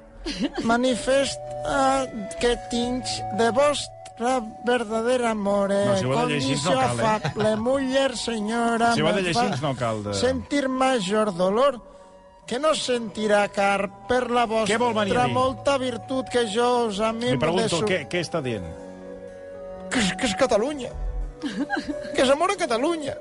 [0.64, 2.07] manifesta
[2.40, 3.04] que tinc
[3.38, 7.02] de vost la verdadera amore, No, si ho ha de llegir, no cal, eh?
[7.02, 8.93] afable, muller, senyora...
[8.95, 11.81] Si ho ha de llegir, no cal de- Sentir major dolor
[12.47, 17.38] que no sentirà car per la vol vostra molta virtut que jo us Li amim
[17.43, 17.87] pregunto, de su...
[17.88, 18.66] què, què està dient?
[19.90, 20.90] que, és- que és Catalunya.
[22.14, 23.16] que és amor a Catalunya.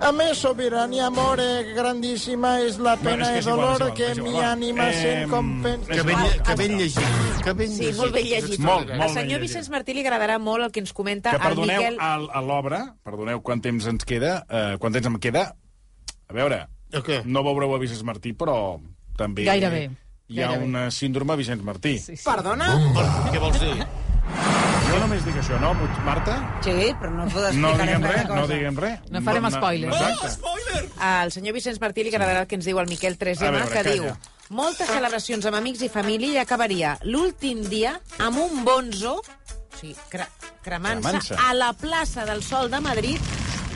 [0.00, 3.72] A més, sobirania, amore grandíssima, és la Bueno, pena és que i és igual, dolor
[3.72, 4.32] és igual, que igual.
[4.32, 5.92] mi ànima Eh, sent compensa.
[5.92, 7.42] Que ben, que ben llegit.
[7.44, 7.96] Que ben Sí, llegit.
[7.98, 8.58] molt ben llegit.
[8.60, 9.40] Molt, molt Al ben senyor llegit.
[9.48, 11.96] Vicenç Martí li agradarà molt el que ens comenta Que el perdoneu Miquel...
[12.00, 15.54] a, a l'obra, perdoneu quant temps ens queda, eh, quant temps em queda,
[16.28, 17.22] a veure, O què?
[17.24, 18.78] no veureu a Vicenç Martí, però
[19.16, 19.90] també Gairebé.
[20.28, 20.64] hi ha Gairebé.
[20.66, 21.98] una síndrome Vicenç Martí.
[21.98, 22.24] Sí, sí.
[22.28, 22.66] Perdona?
[23.32, 23.86] Què vols dir?
[24.96, 25.74] Jo només dic això, no,
[26.06, 26.36] Marta?
[26.64, 28.16] Sí, però no puc No explicar diguem res.
[28.16, 28.52] de no cosa.
[28.54, 29.00] diguem res.
[29.12, 29.96] No farem No, spoilers.
[29.96, 30.88] Exacte.
[31.06, 33.68] Al senyor Vicenç Martí li agradarà el que ens diu el Miquel 3M, A veure,
[33.68, 33.92] que calla.
[33.92, 34.16] diu
[34.56, 39.94] moltes celebracions amb amics i família i acabaria l'últim dia amb un bonzo, o sigui,
[40.08, 40.26] cre
[40.62, 41.34] cremant-se, Cremant-se.
[41.36, 43.20] a la plaça del Sol de Madrid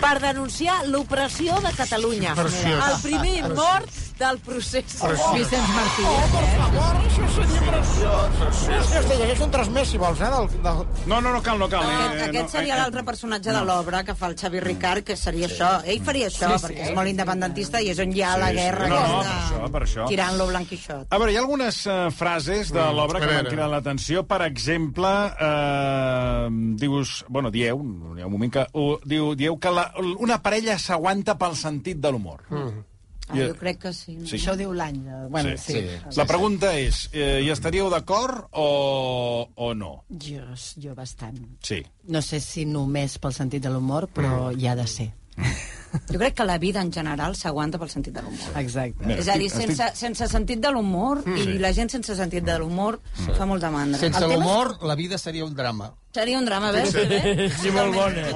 [0.01, 2.35] per denunciar l'opressió de Catalunya.
[2.35, 2.85] Preciós.
[2.95, 4.99] El primer mort del procés.
[5.35, 6.05] Vicenç Martí.
[6.35, 8.41] Per favor, això seria preciós.
[8.71, 10.29] Hòstia, te llegeix un tros més, si vols, eh?
[10.35, 10.83] Del, del...
[11.11, 11.87] No, no, no cal, no cal.
[11.89, 15.05] Aquest, eh, aquest no, seria eh, l'altre personatge de l'obra que fa el Xavi Ricard,
[15.09, 15.71] que seria això.
[15.89, 16.67] Ell faria això, Sí, sí.
[16.69, 18.59] perquè és molt independentista i és on hi ha Sí, la sí.
[18.61, 20.09] guerra No, no, aquesta, per això, per això.
[20.13, 21.07] tirant-lo blanc Quixot.
[21.11, 24.25] A veure, hi ha algunes uh, frases de l'obra a que m'han cridat l'atenció.
[24.29, 25.09] Per exemple,
[25.41, 26.47] uh,
[26.81, 27.25] dius...
[27.29, 27.81] Bueno, dieu,
[28.17, 28.67] hi ha un moment que...
[28.75, 29.89] Uh, diu, dieu que la,
[30.21, 32.45] una parella s'aguanta pel sentit de l'humor.
[32.51, 32.85] Mm.
[33.33, 34.17] Ah, jo crec que sí.
[34.17, 34.27] No?
[34.27, 34.37] Sí.
[34.37, 34.97] Això ho diu l'any.
[35.07, 35.73] eh, Bueno, sí.
[35.73, 35.81] sí.
[36.11, 36.17] sí.
[36.19, 40.05] La pregunta és, eh, hi estaríeu d'acord o, o no?
[40.11, 40.43] Jo,
[40.83, 41.39] jo bastant.
[41.63, 41.83] Sí.
[42.09, 45.13] No sé si només pel sentit de l'humor, però hi ha de ser.
[46.11, 48.53] Jo crec que la vida en general s'aguanta pel sentit de l'humor.
[48.61, 49.07] Exacte.
[49.07, 51.37] Mira, És a dir, estic- sense, sense sentit de l'humor, Mm.
[51.39, 53.01] i la gent sense sentit de l'humor
[53.37, 53.99] fa molt de mandra.
[53.99, 55.87] Sense l'humor, la vida seria un drama.
[55.87, 56.91] és- Seria un drama, veus?
[56.91, 58.29] Sí, molt bona.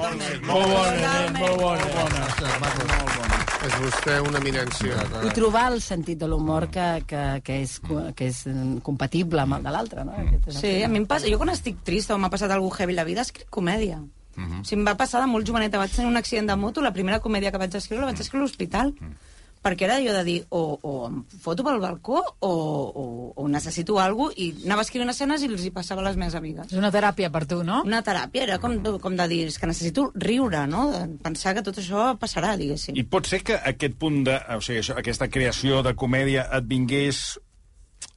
[0.47, 3.34] Molt bona, nen, molt bona.
[3.65, 5.05] És vostè una eminència.
[5.25, 9.57] I trobar el sentit de l'humor que, que, que, és, que és mm, compatible amb
[9.57, 10.13] el de l'altre, no?
[10.21, 11.29] El Sí, a mi em passa...
[11.31, 14.01] Jo quan estic trista o m'ha passat alguna heavy la vida, escric comèdia.
[14.35, 14.61] Mhm.
[14.61, 15.81] O sigui, em va passar de molt joveneta.
[15.81, 18.43] Vaig tenir un accident de moto, la primera comèdia que vaig escriure la vaig escriure
[18.43, 18.93] a l'hospital.
[18.99, 19.33] Mhm.
[19.65, 23.05] Perquè era allò de dir, o, o em foto pel balcó o, o,
[23.41, 26.35] o necessito alguna cosa, i anava escrivint escenes i els hi passava a les meves
[26.37, 26.67] amigues.
[26.69, 27.79] És una teràpia per tu, no?
[27.87, 30.83] Una teràpia, era com, com de dir, és que necessito riure, no?
[30.93, 32.93] De pensar que tot això passarà, diguéssim.
[33.01, 34.37] I pot ser que aquest punt de...
[34.53, 37.25] O sigui, això, aquesta creació de comèdia et vingués...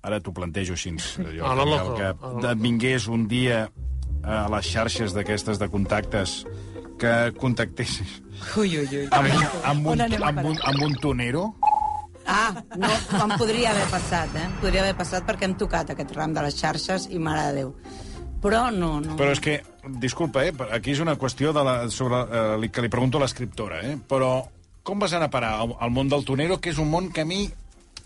[0.05, 0.93] Ara t'ho plantejo així.
[1.39, 3.65] Jo, A que- loco, que et vingués un dia
[4.23, 6.43] a les xarxes d'aquestes de contactes
[7.01, 8.19] que contactessis
[8.57, 9.07] Ui, ui, ui.
[9.11, 9.33] amb,
[9.65, 11.49] amb, un, amb, un, amb un tonero
[12.29, 12.91] Ah, no,
[13.25, 14.45] em podria haver passat, eh?
[14.61, 17.71] Podria haver passat perquè hem tocat aquest ram de les xarxes i mare de Déu.
[18.45, 19.17] Però no, no.
[19.17, 19.57] Però és que,
[20.03, 23.81] disculpa, eh, aquí és una qüestió de la, sobre, eh, que li pregunto a l'escriptora,
[23.81, 24.45] eh, però
[24.85, 27.29] com vas anar a parar al món del tonero, que és un món que a
[27.29, 27.47] mi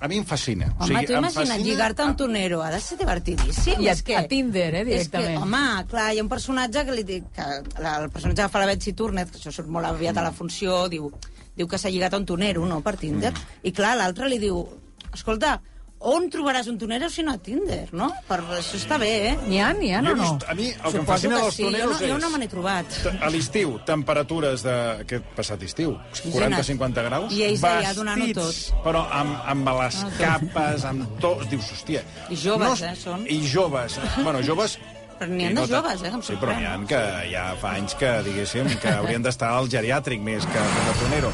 [0.02, 0.66] a mi em fascina.
[0.78, 3.80] Home, tu em imagina't, fascina- lligar-te a un tonero, ha de ser divertidíssim.
[3.80, 5.30] I a- és que, a Tinder, eh, directament.
[5.30, 8.42] És que, home, clar, hi ha un personatge que li dic, que la- el personatge
[8.42, 11.10] que fa la Betsy Turner, que això surt molt aviat a la funció, diu,
[11.56, 13.32] diu que s'ha lligat a un tonero, no?, per Tinder.
[13.32, 13.66] Mm.
[13.68, 14.66] I clar, l'altre li diu,
[15.12, 15.60] escolta,
[16.08, 18.08] on trobaràs un tonero si no a Tinder, no?
[18.28, 19.34] Per, això està bé, eh?
[19.46, 20.30] N'hi ha, n'hi ha, Jo no, no?
[20.48, 22.32] a mi el que em Suposo fascina dels sí, jo toneros no, jo no és...
[22.32, 22.96] me n'he trobat.
[23.22, 29.36] A l'estiu, temperatures d'aquest passat estiu, 40-50 graus, I ells allà donant-ho vestits, però amb,
[29.54, 31.46] amb les capes, amb tot...
[31.52, 32.02] Dius, hòstia...
[32.32, 33.24] I joves, es- eh, són.
[33.30, 34.00] I joves.
[34.22, 34.78] Bueno, joves...
[35.22, 37.94] Però n'hi ha de joves, eh, que Sí, però n'hi ha que ja fa anys
[38.00, 41.30] que, diguéssim, que haurien d'estar al geriàtric més que com a tonero.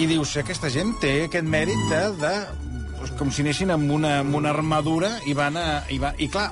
[0.00, 2.02] I dius, aquesta gent té aquest mèrit de...
[2.22, 2.61] de doncs,
[3.18, 5.66] com si anessin amb una, amb una armadura i van a...
[5.92, 6.50] I, va, i clar,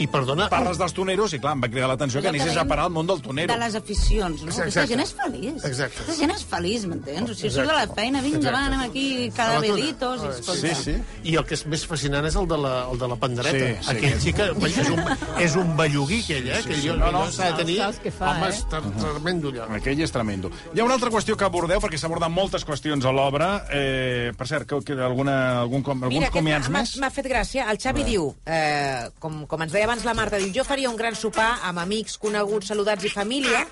[0.00, 0.48] I perdona...
[0.48, 3.06] parles dels toneros i clar, em va cridar l'atenció que anessis a parar al món
[3.08, 3.52] del tonero.
[3.52, 4.52] De les aficions, no?
[4.54, 5.64] Aquesta gent és feliç.
[5.68, 6.00] Exacte.
[6.06, 7.30] Aquesta gent és feliç, m'entens?
[7.30, 8.56] O sigui, surt de la feina, vinga, Exacte.
[8.56, 9.74] va, anem aquí, cada A la tona.
[9.76, 10.74] velitos, i escolta.
[10.74, 10.94] Sí, sí.
[11.32, 13.66] I el que és més fascinant és el de la, el de la pandereta.
[13.82, 13.90] Sí, sí.
[13.96, 14.48] Aquell sí que
[14.80, 15.04] és un,
[15.44, 16.62] és un bellugui, aquell, eh?
[16.62, 16.88] Sí, que sí.
[16.88, 17.78] jo, No, no, s'ha de tenir...
[18.16, 18.54] fa, Home, eh?
[18.54, 19.68] és tremendo, allò.
[19.76, 20.50] Aquell és tremendo.
[20.74, 23.50] Hi ha una altra qüestió que abordeu, perquè s'aborden moltes qüestions a l'obra.
[23.70, 26.96] Eh, per cert, que, que alguna, algun, alguns Mira, comiats més?
[27.02, 27.68] m'ha fet gràcia.
[27.70, 30.94] El Xavi diu, eh, com, com ens deia abans la Marta, diu, jo faria un
[30.94, 33.64] gran sopar amb amics, coneguts, saludats i família,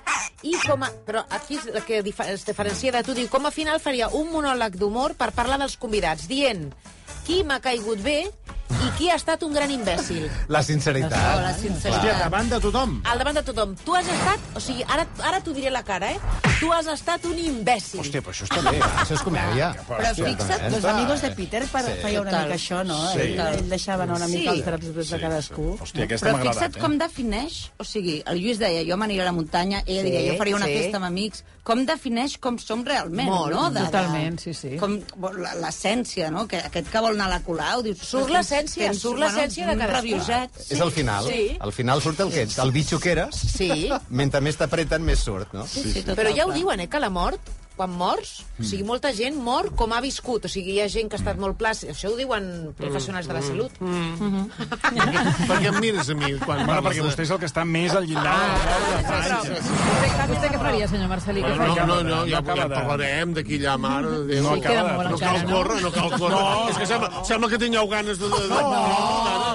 [0.43, 3.53] i com a, però aquí és el que es diferencia de tu, diu, com a
[3.55, 6.73] final faria un monòleg d'humor per parlar dels convidats, dient
[7.23, 8.17] qui m'ha caigut bé
[8.87, 10.29] i qui ha estat un gran imbècil.
[10.49, 11.13] La sinceritat.
[11.19, 12.19] Oh, la Hòstia, sinceritat.
[12.23, 13.01] davant de tothom.
[13.05, 13.75] Al davant de tothom.
[13.85, 14.41] Tu has estat...
[14.55, 16.19] O sigui, ara, ara t'ho diré la cara, eh?
[16.61, 18.01] tu has estat un imbècil.
[18.03, 18.79] Hòstia, però això està bé.
[19.03, 19.73] Això és comèdia.
[19.89, 22.99] Però fixa't, los amigos de Peter per, feia una mica això, no?
[23.13, 23.21] Sí.
[23.27, 24.39] Ell, ell deixava anar una Sí.
[24.39, 25.69] mica els draps de cadascú.
[25.81, 26.81] Hòstia, aquesta Però m'ha fixa't agradat, eh?
[26.87, 30.33] com defineix, o sigui, el Lluís deia, jo m'aniré a la muntanya, ella Sí, diria,
[30.33, 30.77] jo faria una sí.
[30.79, 33.67] festa amb amics, com defineix com som realment, Molt, no?
[33.77, 34.71] totalment, sí, sí.
[34.81, 34.95] Com
[35.37, 36.47] la- l'essència, no?
[36.49, 38.01] Que aquest que vol anar a la Colau, dius...
[38.09, 39.99] Surt l'essència, surt l'essència de un cadascú.
[39.99, 40.59] rabioset.
[40.73, 41.29] És el final.
[41.29, 41.45] Sí.
[41.61, 43.37] Al final surt el que ets, el bitxo que eres.
[43.59, 43.71] Sí.
[44.09, 45.67] Mentre més t'apreten, més surt, no?
[45.69, 48.83] Sí, sí, total, Però ja ho diuen, eh, que la mort, quan mors, o sigui,
[48.85, 50.45] molta gent mor com ha viscut.
[50.45, 51.93] O sigui, hi ha gent que ha estat molt plàcid.
[51.95, 53.73] Això ho diuen professionals de la salut.
[55.49, 57.65] Per què em mires a mi quan Bueno, perquè de- vostè és el que està
[57.65, 58.35] més al llindar
[59.09, 59.39] França.
[59.49, 61.43] Vostè, vostè què faria, senyor Marcelí?
[61.47, 64.43] Què No, no, no, ja, ja de- parlarem d'aquí allà, mare de Déu.
[64.43, 65.51] No Sí, molt No cal no?
[65.55, 66.35] córrer, no cal córrer.
[66.37, 66.69] No.
[66.71, 68.29] És que sembla, sembla que tingueu ganes de...
[68.29, 68.49] de, de...
[68.49, 68.59] No,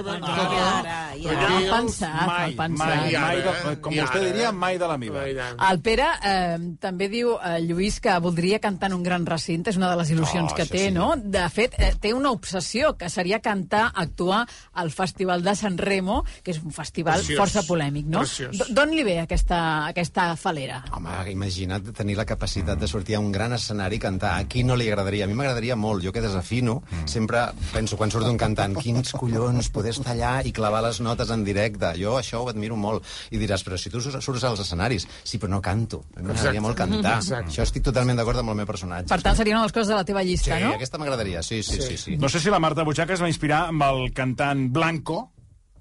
[0.04, 1.32] Ara, ja.
[1.34, 2.88] Aquí, Mal pensat, Mai, mal pensat.
[2.88, 3.76] mai, I ara, mai de, eh?
[3.84, 4.52] com vostè ara, diria, eh?
[4.64, 5.24] mai de la meva.
[5.70, 9.78] El Pere eh, també diu, eh, Lluís, que voldria cantar en un gran recinte, és
[9.78, 10.92] una de les il·lusions Oh, que té, sí.
[10.92, 11.14] no?
[11.18, 16.24] De fet, eh, té una obsessió, que seria cantar, actuar al Festival de San Remo,
[16.44, 17.40] que és un festival Preciós.
[17.40, 18.24] força polèmic, no?
[18.70, 20.84] D'on li ve aquesta, aquesta falera?
[20.92, 24.40] Home, imagina't tenir la capacitat de sortir a un gran escenari i cantar.
[24.40, 25.26] A qui no li agradaria?
[25.26, 26.04] A mi m'agradaria molt.
[26.04, 30.52] Jo que desafino, sempre penso, quan surt un cantant, quins collons poder estar allà i
[30.52, 31.94] clavar les notes en directe.
[32.00, 33.04] Jo això ho admiro molt.
[33.32, 36.04] I diràs, però si tu sur- surts als escenaris, sí, però no canto.
[36.16, 37.20] A mi M'agradaria molt cantar.
[37.22, 39.08] Això estic totalment d'acord amb el meu personatge.
[39.10, 40.74] Per tant, seria una de les coses de la teva sí, llista, no?
[40.76, 41.98] aquesta m'agradaria, sí, sí, sí.
[41.98, 42.18] sí.
[42.20, 45.30] No sé si la Marta Butxaca es va inspirar amb el cantant Blanco,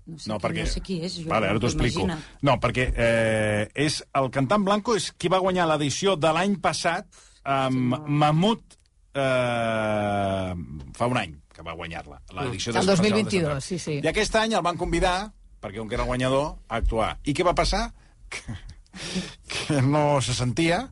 [0.05, 0.63] No sé, no, qui, perquè...
[0.67, 1.29] no sé qui és, jo.
[1.31, 2.07] Vale, ara t'ho explico.
[2.43, 7.07] No, perquè eh, és el cantant Blanco és qui va guanyar l'edició de l'any passat
[7.47, 8.79] amb Mamut
[9.15, 10.51] eh,
[10.99, 12.19] fa un any que va guanyar-la.
[12.41, 14.01] l'edició El del 2022, Festival de Sant sí, sí.
[14.03, 15.17] I aquest any el van convidar,
[15.63, 17.13] perquè un que era guanyador, a actuar.
[17.23, 17.85] I què va passar?
[18.33, 18.57] Que,
[19.53, 20.87] que no se sentia,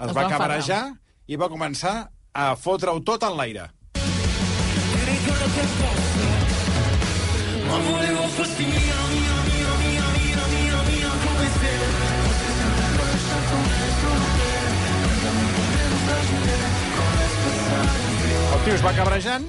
[0.00, 0.80] es, Es va cabrejar
[1.28, 1.94] i va començar
[2.32, 3.68] a fotre-ho tot en l'aire.
[18.50, 19.46] El tio es va cabrejant,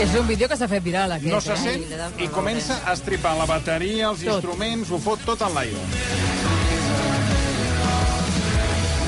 [0.00, 1.56] És un vídeo que s'ha fet viral, aquest, no se eh?
[1.60, 4.38] sent da i comença a estripar la bateria, els Tot.
[4.40, 6.31] instruments, ho fot tot en l'aire.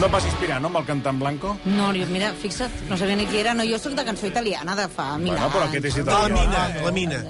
[0.05, 1.55] No et vas inspirar, no, amb el cantant Blanco?
[1.65, 3.55] No, jo, mira, fixa't, no sabia ni qui era.
[3.57, 6.35] No, jo sóc de cançó italiana de fa mil Bueno, però aquest és La italià.
[6.35, 7.21] mina, la mina.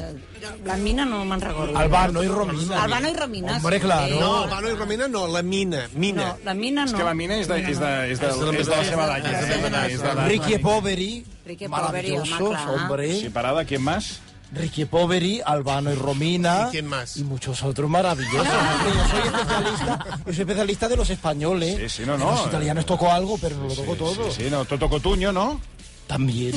[0.65, 1.79] La mina no me'n recordo.
[1.79, 2.83] Albano y Romina.
[2.83, 3.57] Albano i Romina.
[3.59, 4.19] Hombre, claro.
[4.19, 6.27] No, Albano i Romina no, la mina, mina.
[6.33, 6.91] No, la mina no.
[6.91, 10.29] És que la mina és de, és de, és de, és de la seva de,
[10.35, 11.25] Ricky Poveri.
[11.47, 12.69] Ricky Poveri, home, clar.
[12.75, 13.21] hombre.
[13.21, 14.19] Sí, parada, ¿quién más?
[14.55, 16.67] Ricky Poveri, Albano y Romina.
[16.69, 17.17] ¿Y quién más?
[17.17, 18.47] Y muchos otros maravillosos.
[18.47, 21.77] Hombre, yo soy especialista, yo soy especialista de los españoles.
[21.81, 22.31] Sí, sí, no, no.
[22.31, 24.31] Los italianos toco algo, pero no lo toco todo.
[24.31, 25.61] Sí, sí, no, Toto Cotuño, ¿no?
[26.07, 26.53] También.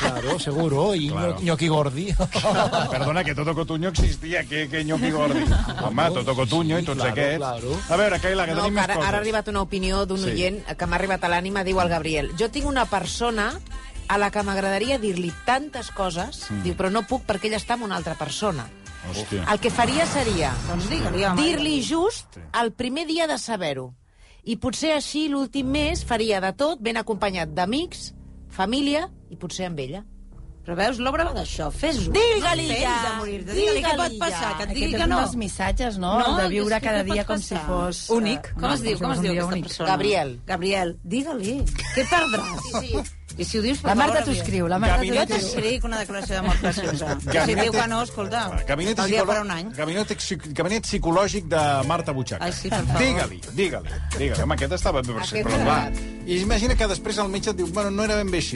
[0.00, 0.94] Claro, seguro.
[0.94, 1.38] Y Claro.
[1.40, 2.14] Ñoqui Gordi.
[2.90, 5.42] Perdona, que Toto Cotuño existia, que, que Ñoqui Gordi.
[5.82, 7.38] Home, Toto Cotuño i tots claro, aquests.
[7.38, 7.78] claro.
[7.88, 9.08] A veure, Caila, que No, tenim que més ara, coses.
[9.08, 10.24] ara ha arribat una opinió d'un Sí.
[10.24, 10.30] sí.
[10.32, 12.32] oient que m'ha arribat a l'ànima, diu el Gabriel.
[12.38, 13.54] Jo tinc una persona
[14.08, 16.62] a la que m'agradaria dir-li tantes coses, mm.
[16.66, 18.66] diu, però no puc perquè ella està amb una altra persona.
[19.04, 19.44] Hòstia.
[19.52, 20.88] El que faria seria Doncs
[21.36, 23.90] dir-li just el primer dia de saber-ho.
[24.44, 28.12] I potser així l'últim mes faria de tot, ben acompanyat d'amics,
[28.52, 30.04] família i potser amb ella.
[30.64, 32.12] Però veus, l'obra va d'això, fes-ho.
[32.12, 32.92] Digue-li no ja.
[33.24, 34.52] Digue-li què pot passar, ja.
[34.56, 35.18] que et digui que no.
[35.20, 36.14] dels missatges, no?
[36.22, 37.66] No, de viure cada dia com si passar?
[37.68, 38.00] fos...
[38.16, 38.48] Únic.
[38.56, 39.68] Com es diu, com es diu aquesta únic.
[39.68, 39.90] persona?
[39.90, 40.32] Gabriel.
[40.48, 41.58] Gabriel, digue-li.
[41.92, 42.64] Què perdràs?
[42.70, 43.04] Sí, sí.
[43.36, 45.98] I si ho dius, per La Marta t'ho escriu, la Marta Jo Gabinete- t'escric una
[45.98, 47.16] declaració d'amor preciosa.
[47.20, 49.70] Si Gabinete- diu que no, escolta, Gabinet, el dia per un any.
[49.74, 50.14] gabinet,
[50.54, 52.44] gabinet psicològic de Marta Butxaca.
[52.44, 53.00] Ai, sí, per favor.
[53.02, 54.42] Digue-li, digue-li, digue-li.
[54.42, 55.92] Home, aquest estava bé, per ser, però clar.
[56.24, 58.54] I imagina que després el metge et diu, bueno, no era ben bé així.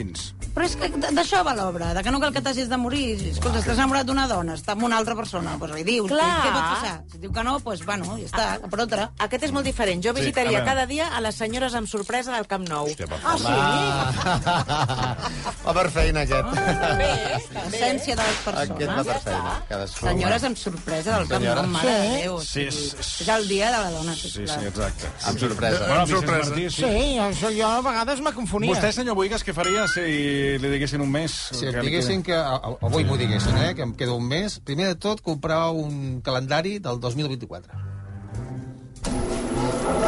[0.55, 3.19] Però és que d'això va l'obra, de que no cal que t'hagis de morir.
[3.29, 6.29] Escolta, estàs enamorat d'una dona, està amb una altra persona, doncs li dius, Clar.
[6.41, 6.95] què pot passar?
[7.11, 9.11] Si diu que no, doncs, bueno, ja està, cap per altra.
[9.19, 10.01] Aquest és molt diferent.
[10.03, 10.65] Jo Sí, visitaria a veure.
[10.71, 12.87] cada dia a les senyores amb sorpresa del Camp Nou.
[12.87, 14.65] Hòstia, ah, sí?
[14.69, 16.51] Va per feina, aquest.
[16.99, 17.09] Bé,
[17.55, 19.07] L'essència de les Aquest va persones.
[19.07, 19.53] per feina.
[19.69, 20.05] Cadascú.
[20.07, 22.39] Senyores amb sorpresa del camp, no, mare de Déu.
[22.45, 24.59] Sí, és- és- el dia de la dona, Sí, sisplau.
[24.59, 25.07] sí, exacte.
[25.25, 25.79] Amb sorpresa.
[25.87, 26.49] Bueno, Vicenç sorpresa.
[26.49, 26.81] Martí, sí.
[26.83, 28.71] Sí, això jo a vegades me confonia.
[28.73, 31.31] Vostè, senyor Boigas, què faria si li diguessin un mes?
[31.51, 32.35] Si em diguessin que...
[32.35, 33.73] Avui m'ho diguessin, eh?
[33.75, 34.59] Que em queda un mes.
[34.59, 37.73] Primer de tot, comprar un calendari del 2024.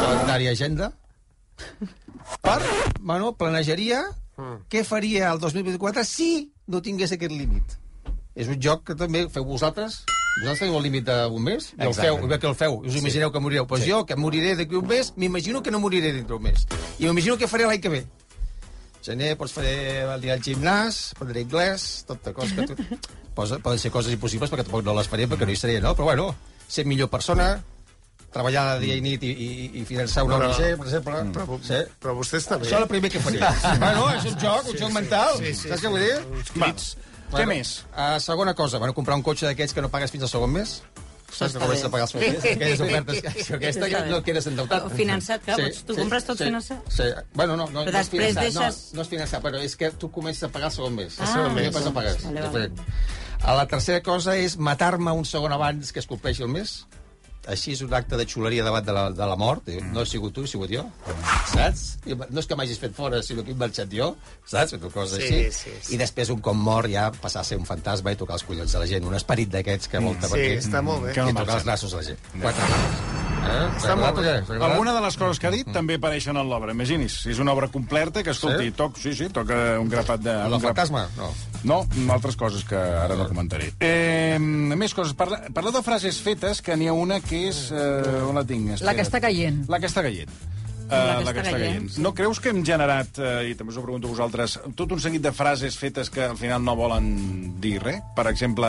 [0.00, 0.92] Calendari agenda.
[2.42, 2.58] Per,
[3.00, 4.02] bueno, planejaria
[4.72, 7.78] què faria el 2024 si no tingués aquest límit.
[8.34, 11.66] És un joc que també feu vosaltres Vosaltres teniu el límit d'un mes?
[11.76, 12.78] I el feu, que el feu.
[12.88, 13.66] Us imagineu que morireu.
[13.68, 16.64] Pues jo, que moriré d'aquí un mes, m'imagino que no moriré dintre un mes.
[16.98, 18.00] I m'imagino que faré l'any que ve.
[19.04, 19.74] Gener, doncs faré
[20.06, 23.00] el dia al gimnàs, aprendré anglès, tota cosa que tu...
[23.36, 25.94] Posa, poden ser coses impossibles perquè tampoc no les faré perquè no hi seré, no?
[25.96, 26.26] Però bueno,
[26.68, 27.54] ser millor persona,
[28.32, 31.20] treballar dia i nit i, i, i finançar una Però- ONG, per exemple.
[31.36, 31.80] Però, sí.
[32.02, 32.66] però vostè està bé.
[32.66, 33.40] Això és el primer que faré.
[33.84, 35.36] bueno, és un joc, un joc mental.
[35.38, 35.86] Sí, sí, Saps sí.
[35.86, 36.18] què vull dir?
[36.40, 36.90] Uns crits.
[37.32, 37.78] Què més?
[37.96, 40.82] Uh, segona cosa, bueno, comprar un cotxe d'aquests que no pagues fins al segon mes.
[41.32, 42.44] Saps que comences a pagar els primers?
[42.44, 44.84] Aquelles ofertes que, que aquesta que no quedes endeutat.
[44.84, 46.90] O finançat, clar, pots- tu compres tot sí, finançat.
[46.92, 49.76] Sí, bueno, no, no, Però no és finançat, deixes- no, no és finançat, però és
[49.80, 51.16] que tu comences a pagar el segon mes.
[51.16, 51.70] Ah, el segon mes.
[51.70, 52.26] Després no pagues.
[52.28, 52.70] Vale, vale.
[53.62, 56.82] La tercera cosa és matar-me un segon abans que es compleixi el mes.
[57.50, 59.66] Així és un acte de xuleria davant de la, de la mort.
[59.66, 59.92] Mm.
[59.94, 60.84] No he sigut tu, he sigut jo.
[61.52, 61.98] Saps?
[62.06, 64.12] I No és que m'hagis fet fora, sinó que he marxat jo.
[64.46, 64.76] Saps?
[64.78, 65.50] Una cosa Sí, així.
[65.52, 65.94] sí, sí.
[65.94, 68.72] I després, un cop mort, ja passar a ser un fantasma i tocar els collons
[68.72, 69.04] de la gent.
[69.08, 70.60] Un esperit d'aquests que volta Sí, per aquí.
[70.68, 71.12] està molt bé.
[71.16, 72.18] Que no no tocar els nassos de la gent.
[72.40, 73.02] Quatre hores.
[73.42, 73.62] Eh?
[73.80, 74.32] Està molt bé.
[74.62, 76.70] Alguna de les coses que ha dit també apareixen en l'obra.
[76.76, 78.70] Imagini's, si és una obra completa que, escolti, Sí?
[78.70, 80.30] toc, sí, sí, toca un grapat de...
[80.30, 81.08] El un grap- fantasma?
[81.16, 81.32] No.
[81.64, 81.80] No,
[82.12, 83.72] altres coses que ara no comentaré.
[83.80, 85.14] Eh, més coses.
[85.14, 87.66] Parla, parla de frases fetes, que n'hi ha una que és...
[87.72, 88.74] Eh, on la tinc?
[88.84, 89.62] La que està caient.
[89.72, 90.32] La que està caient.
[90.92, 91.86] Uh, La que està caient.
[92.04, 95.00] No creus que hem generat, uh, i també us ho pregunto a vosaltres, tot un
[95.00, 97.06] seguit de frases fetes que al final no volen
[97.62, 98.02] dir res?
[98.16, 98.68] Per exemple,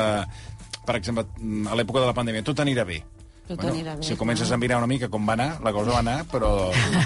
[0.88, 1.26] per exemple
[1.67, 3.02] a l'època de la pandèmia, tot anirà bé.
[3.44, 6.00] Tot anirà bé, si comences a mirar una mica com va anar, la cosa va
[6.00, 6.52] anar, però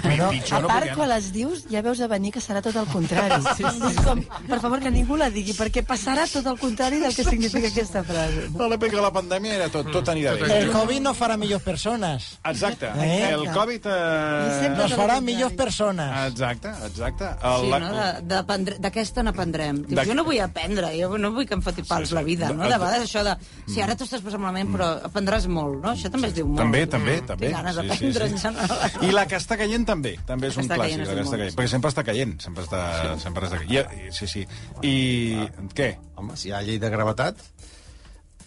[0.04, 2.60] Però, pitjor a no part, podia quan les dius, ja veus a venir que serà
[2.62, 3.40] tot el contrari.
[3.58, 7.00] Sí, sí, És com, per favor, que ningú la digui, perquè passarà tot el contrari
[7.02, 8.44] del que significa aquesta frase.
[8.54, 10.46] A l'època de la pandèmia era tot, tot anirà bé.
[10.60, 12.28] El COVID no farà millors persones.
[12.46, 12.92] Exacte.
[13.02, 13.32] Eh?
[13.32, 13.90] El Covid...
[13.90, 14.70] Eh...
[14.78, 16.14] Nos farà millors persones.
[16.30, 17.32] Exacte, exacte.
[17.34, 17.90] Sí, El, no?
[17.98, 19.82] De- d'aprendre- D'aquesta n'aprendrem.
[19.90, 22.62] De- jo no vull aprendre, jo no vull que em foti pals la vida, no?
[22.68, 23.34] De vegades això de...
[23.66, 25.96] Si ara tu estàs passant malament, però aprendràs molt, no?
[25.96, 26.60] Això també es diu molt.
[26.60, 27.48] També, també, també.
[27.48, 28.98] Tinc ganes d'aprendre en general.
[29.08, 31.40] I la que està caient també, també és un Està clàssic, caient, la que està
[31.40, 32.82] caient, perquè sempre està caient, sempre està,
[33.24, 33.96] sempre està caient.
[33.98, 34.44] I, sí, sí.
[34.86, 34.94] I
[35.76, 35.90] què?
[36.20, 37.42] Home, si hi ha llei de gravetat,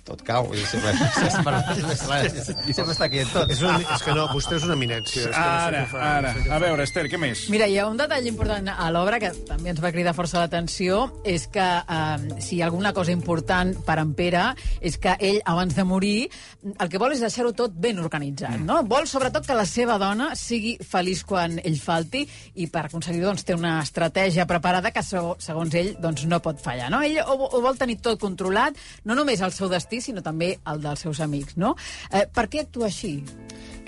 [0.07, 0.49] tot cau.
[0.53, 1.57] I sempre, sempre,
[1.95, 3.49] sempre, sempre està aquí tot.
[3.53, 5.27] És, un, és que no, vostè és una eminència.
[5.27, 6.33] És que no sé Ara, ara.
[6.33, 6.55] no fa.
[6.55, 7.43] A veure, Esther, què més?
[7.53, 11.03] Mira, hi ha un detall important a l'obra que també ens va cridar força l'atenció,
[11.27, 14.45] és que eh, si hi ha alguna cosa important per en Pere
[14.81, 16.29] és que ell, abans de morir,
[16.71, 18.81] el que vol és deixar-ho tot ben organitzat, no?
[18.89, 22.23] Vol, sobretot, que la seva dona sigui feliç quan ell falti
[22.61, 26.61] i per aconseguir doncs, té una estratègia preparada que, seg- segons ell, doncs, no pot
[26.63, 27.01] fallar, no?
[27.05, 30.79] Ell ho, ho vol tenir tot controlat, no només el seu destí, sinó també el
[30.81, 31.75] dels seus amics, no?
[32.11, 33.17] Eh, per què actua així?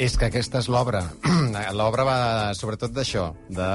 [0.01, 1.03] És que aquesta és l'obra.
[1.77, 2.15] L'obra va
[2.58, 3.27] sobretot d'això.
[3.53, 3.67] De...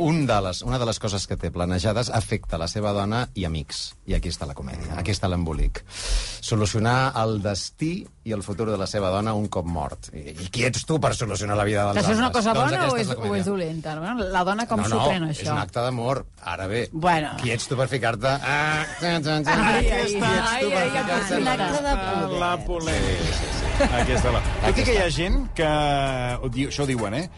[0.00, 3.44] Un de les, una de les coses que té planejades afecta la seva dona i
[3.44, 3.82] amics.
[4.08, 5.82] I aquí està la comèdia, aquí està l'embolic.
[6.40, 7.92] Solucionar el destí
[8.24, 10.08] i el futur de la seva dona un cop mort.
[10.16, 12.48] I, i qui ets tu per solucionar la vida dels Que això és una altres?
[12.48, 13.94] cosa Doncs bona o aquesta és, o és dolenta?
[14.00, 14.28] No?
[14.34, 15.52] La dona com no, s'ho no, pren, és això?
[15.52, 16.24] un acte d'amor.
[16.56, 17.36] Ara bé, Bueno.
[17.44, 18.34] qui ets tu per ficar-te...
[18.40, 19.64] Ah, txan, txan, txan.
[19.68, 21.88] Ai, Qui ai, ets tu per ai, ai, ficar-te ai, en ai, la- ai, acte
[21.90, 22.38] de poder.
[22.46, 23.67] La polèmica.
[23.78, 24.40] Aquesta la...
[24.64, 25.68] Tot i que hi ha gent que...
[26.42, 27.28] ho diu- Això ho diuen, eh?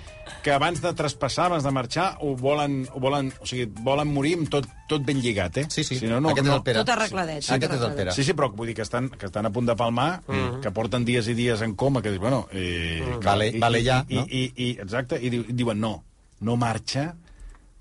[0.41, 4.37] Que abans de traspassar, abans de marxar, ho volen, ho volen, o sigui, volen morir
[4.39, 5.65] amb tot, tot ben lligat, eh?
[5.69, 5.99] Sí, sí.
[6.01, 6.57] Si no, no, Aquest és no.
[6.57, 6.81] el Pere.
[6.81, 7.43] Tot arregladet.
[7.45, 8.15] Sí, aquest és el Pere.
[8.17, 10.61] Sí, sí, però vull dir que estan, que estan a punt de palmar, mm.
[10.65, 12.47] que porten dies i dies en coma, que dius, bueno...
[12.53, 13.21] Eh, Mm.
[13.25, 14.25] Vale- vale ja, i, no?
[14.29, 15.93] I, i, exacte, i diu- diuen, no,
[16.41, 17.11] no marxa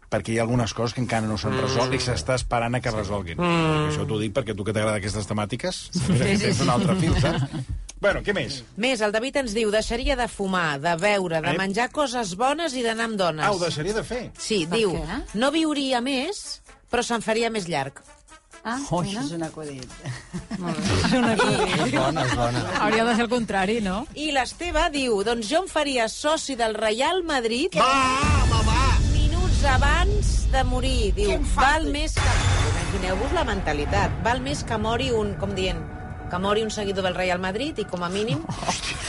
[0.10, 2.90] perquè hi ha algunes coses que encara no s'han resolt i s'està esperant a que
[2.92, 3.38] resolguin.
[3.38, 3.92] Mm.
[3.92, 7.46] Això t'ho dic perquè tu que t'agrada aquestes temàtiques, sí, tens un altre fil, saps?
[8.00, 8.62] Bueno, què més?
[8.80, 11.58] Més, el David ens diu, deixaria de fumar, de beure, de Eh?
[11.60, 13.46] menjar coses bones i d'anar amb dones.
[13.46, 14.32] Ah, ho deixaria de fer.
[14.40, 15.18] Sí, Per diu, què?
[15.36, 18.00] no viuria més, però se'n faria més llarg.
[18.64, 19.20] Ah, Oh, mira.
[19.22, 19.90] això és un acudit.
[20.52, 22.64] És bona, és bona.
[22.84, 24.06] Hauria de ser el contrari, no?
[24.16, 27.76] I l'Esteve diu, doncs jo em faria soci del Real Madrid...
[27.76, 27.92] Va,
[28.44, 28.82] home, va!
[29.14, 31.12] Minuts abans de morir.
[31.16, 32.34] Diu, val més que...
[32.72, 34.20] Imagineu-vos la mentalitat.
[34.26, 35.80] Val més que mori un, com dient,
[36.30, 38.44] que mori un seguidor del Real Madrid i com a mínim...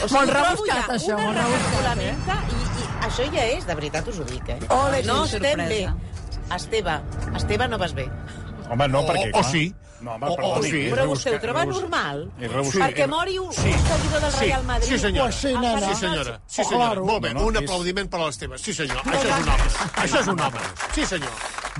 [0.01, 3.75] O Molt trobo rebuscat, ja això, molt rebuscat, regalamenta I, I això ja és, de
[3.77, 4.57] veritat us ho dic, eh?
[4.73, 5.83] Ole, no estem bé.
[5.85, 6.55] sorpresa.
[6.57, 6.95] Esteve,
[7.37, 8.07] Esteve, no vas bé.
[8.71, 9.29] Home, no, perquè...
[9.29, 9.67] o clar, sí.
[10.01, 10.79] No, home, O- o perdoni, sí.
[10.87, 11.83] és Però vostè ho troba rebuscat.
[11.85, 12.23] normal?
[12.41, 12.81] És rebuscat.
[12.87, 14.87] Perquè mori un, un seguidor del Sí, Real Madrid...
[14.89, 15.27] sí, senyora.
[15.29, 15.81] Pues sí, nena.
[15.85, 16.39] Sí, senyora.
[16.47, 16.87] Sí, Oh, senyora.
[16.87, 17.05] claro.
[17.05, 18.57] Molt bé, No, no, un és- aplaudiment per a l'Esteve.
[18.57, 19.03] Sí, senyor.
[19.05, 19.69] Això és un home.
[20.07, 20.65] Això és un home.
[20.97, 21.31] Sí, senyor.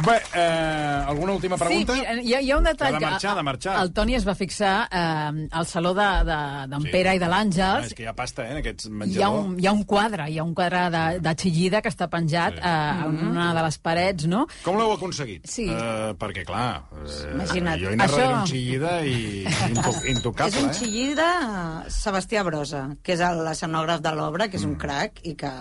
[0.05, 1.93] Bé, eh, alguna última pregunta?
[1.93, 2.95] Sí, hi ha, hi ha un detall...
[2.95, 3.73] Ha de marxar, que- de marxar.
[3.83, 6.37] El Toni es va fixar eh, al saló d'en de,
[6.71, 6.91] d'en Sí.
[6.93, 7.89] Pere i de Ah, l'Àngels.
[7.89, 9.45] és que hi ha pasta, eh, en aquests Hi ha, menjadors.
[9.49, 12.55] un, hi ha un quadre, hi ha un quadre de, de Chillida que està penjat
[12.55, 12.61] Sí.
[12.63, 14.45] eh, en una de les parets, no?
[14.63, 15.45] Com l'heu aconseguit?
[15.45, 15.67] Sí.
[15.69, 17.81] Eh, perquè, clar, eh, Imagina't.
[17.83, 20.73] jo he anat Això- un xillida i into intocable, és un eh?
[20.73, 21.29] xillida
[21.89, 24.69] Sebastià Brosa, que és l'escenògraf de l'obra, que és Mm.
[24.71, 25.51] un crac, i que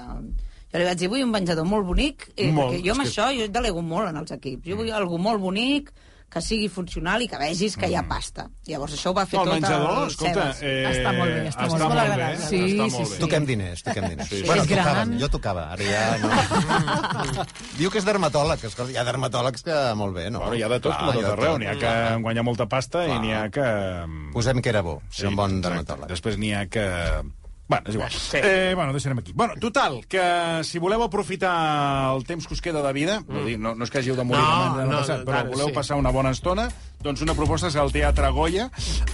[0.73, 3.09] jo li vaig dir, vull un menjador molt bonic, i Molt, perquè jo amb que-
[3.09, 4.65] això jo delego molt en els equips.
[4.69, 5.91] Jo vull algú molt bonic,
[6.31, 8.45] que sigui funcional i que vegis que hi ha pasta.
[8.69, 9.47] Llavors això ho va fer Mm.
[9.47, 10.61] No, el tot menjador, el escolta, Sebas.
[10.63, 11.95] eh, Està molt bé, està molt està bé.
[12.07, 12.29] molt bé.
[12.31, 12.37] eh?
[12.37, 13.13] Sí, està sí, molt sí.
[13.15, 13.19] bé.
[13.19, 14.29] Toquem diners, toquem diners.
[14.29, 14.43] Sí, sí.
[14.47, 16.31] Bueno, tocàvem, jo tocava, ara ja no.
[17.81, 20.39] Diu que és dermatòleg, escolta, hi ha dermatòlegs que molt bé, no?
[20.45, 21.59] Bueno, hi ha de tot, Clar, com a tot arreu.
[21.59, 23.67] N'hi ha que guanyar molta pasta i n'hi ha que...
[24.33, 26.07] Posem que era bo, Sí, ser un bon dermatòleg.
[26.15, 26.87] Després n'hi ha que...
[27.71, 28.11] Bueno, és igual.
[28.11, 28.39] Sí.
[28.43, 29.33] Eh, bueno, deixarem aquí.
[29.33, 30.21] Bueno, total, que
[30.67, 33.45] si voleu aprofitar el temps que us queda de vida, mm.
[33.47, 35.53] dir, no, no és que hàgiu de morir No, demà, demà no, passat, però ara
[35.53, 35.77] voleu sí.
[35.77, 36.67] passar una bona estona,
[37.01, 38.67] doncs una proposta és al Teatre Goya,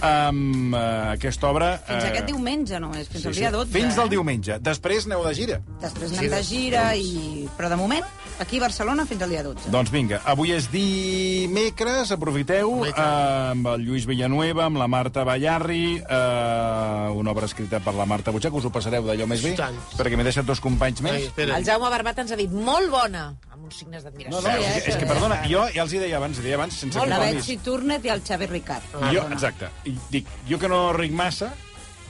[0.03, 1.69] amb eh, aquesta obra...
[1.87, 3.71] Fins eh, aquest diumenge només, fins al dia 12.
[3.71, 4.13] Fins del eh?
[4.17, 4.57] diumenge.
[4.63, 5.59] Després aneu de gira.
[5.83, 7.45] Després anem de gira, i...
[7.55, 8.03] però de moment,
[8.43, 9.71] aquí a Barcelona fins al dia 12.
[9.71, 15.97] Doncs vinga, avui és dimecres, aprofiteu, eh, amb el Lluís Villanueva, amb la Marta Ballarri,
[16.03, 19.79] eh, una obra escrita per la Marta Butxac, us ho passareu d'allò més bé, tant.
[19.95, 21.31] perquè m'he deixat dos companys Ai, més.
[21.31, 21.55] espera.
[21.55, 24.41] El Jaume Barbat ens ha dit molt bona, amb uns signes No, d'admiració.
[24.41, 26.97] no, és, que, és que, perdona, jo ja els hi deia abans, deia abans sense
[26.99, 27.35] La compromís.
[27.41, 28.97] Betsy Turnet i el Xavi Ricard.
[29.13, 29.69] Jo, exacte.
[29.89, 31.49] I dic, jo que no ric massa,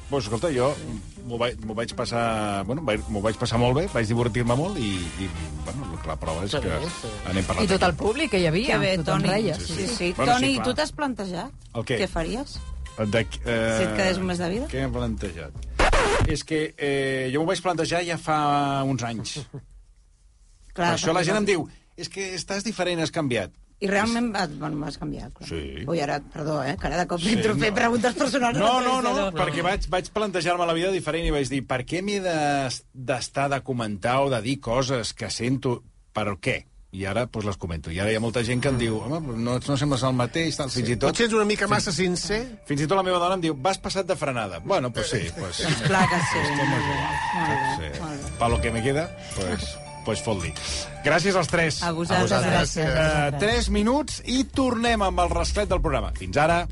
[0.10, 0.74] doncs, escolta, jo
[1.28, 2.64] m'ho vaig, vaig passar...
[2.68, 5.28] Bueno, vaig- m'ho vaig passar molt bé, vaig divertir-me molt i, i
[5.66, 7.66] bueno, la prova és que anem parlant.
[7.66, 8.76] I tot el públic que hi havia.
[8.78, 9.34] Que bé, tothom Toni.
[9.34, 9.56] reia.
[9.60, 9.88] Sí, sí.
[9.92, 10.14] sí.
[10.16, 10.68] Bueno, Toni, sí, clar.
[10.70, 11.98] tu t'has plantejat El què?
[12.04, 12.58] què faries?
[12.98, 14.68] De, eh, Si et quedés un mes de vida?
[14.72, 15.66] Què m'he plantejat?
[16.32, 18.40] És que eh, jo m'ho vaig plantejar ja fa
[18.88, 19.38] uns anys.
[20.78, 23.52] Clar, per això la gent no- em diu és que estàs diferent, has canviat.
[23.80, 25.28] I realment vas, bueno, vas canviar.
[25.38, 25.50] Clar.
[25.50, 25.84] Sí.
[25.86, 27.76] Ui, ara, perdó, eh, que ara de cop Sí, entro a fer no.
[27.76, 28.58] preguntes personals.
[28.58, 29.36] No, no, no, entrevistador.
[29.38, 33.50] perquè vaig, vaig plantejar-me la vida diferent i vaig dir per què m'he de- d'estar
[33.54, 36.66] de comentar o de dir coses que sento per què?
[36.98, 37.92] I ara doncs, les comento.
[37.92, 40.56] I ara hi ha molta gent que em diu home, no, no sembles el mateix,
[40.58, 41.10] tal, fins i tot...
[41.12, 42.40] Potser ets una mica massa sincer?
[42.66, 44.58] Fins i tot la meva dona em diu, vas passat de frenada.
[44.66, 45.60] Bueno, pues sí, pues...
[45.60, 46.40] Esclar que sí.
[46.48, 46.70] Igual.
[46.72, 47.82] Molt Sí.
[47.84, 48.32] bé, molt bé.
[48.40, 50.54] Pa lo que me queda, pues, pues fot-li.
[51.06, 51.82] Gràcies als tres.
[51.84, 52.92] A vosaltres, gràcies.
[53.04, 56.14] Eh, tres minuts i tornem amb el rasclet del programa.
[56.18, 56.64] Fins ara.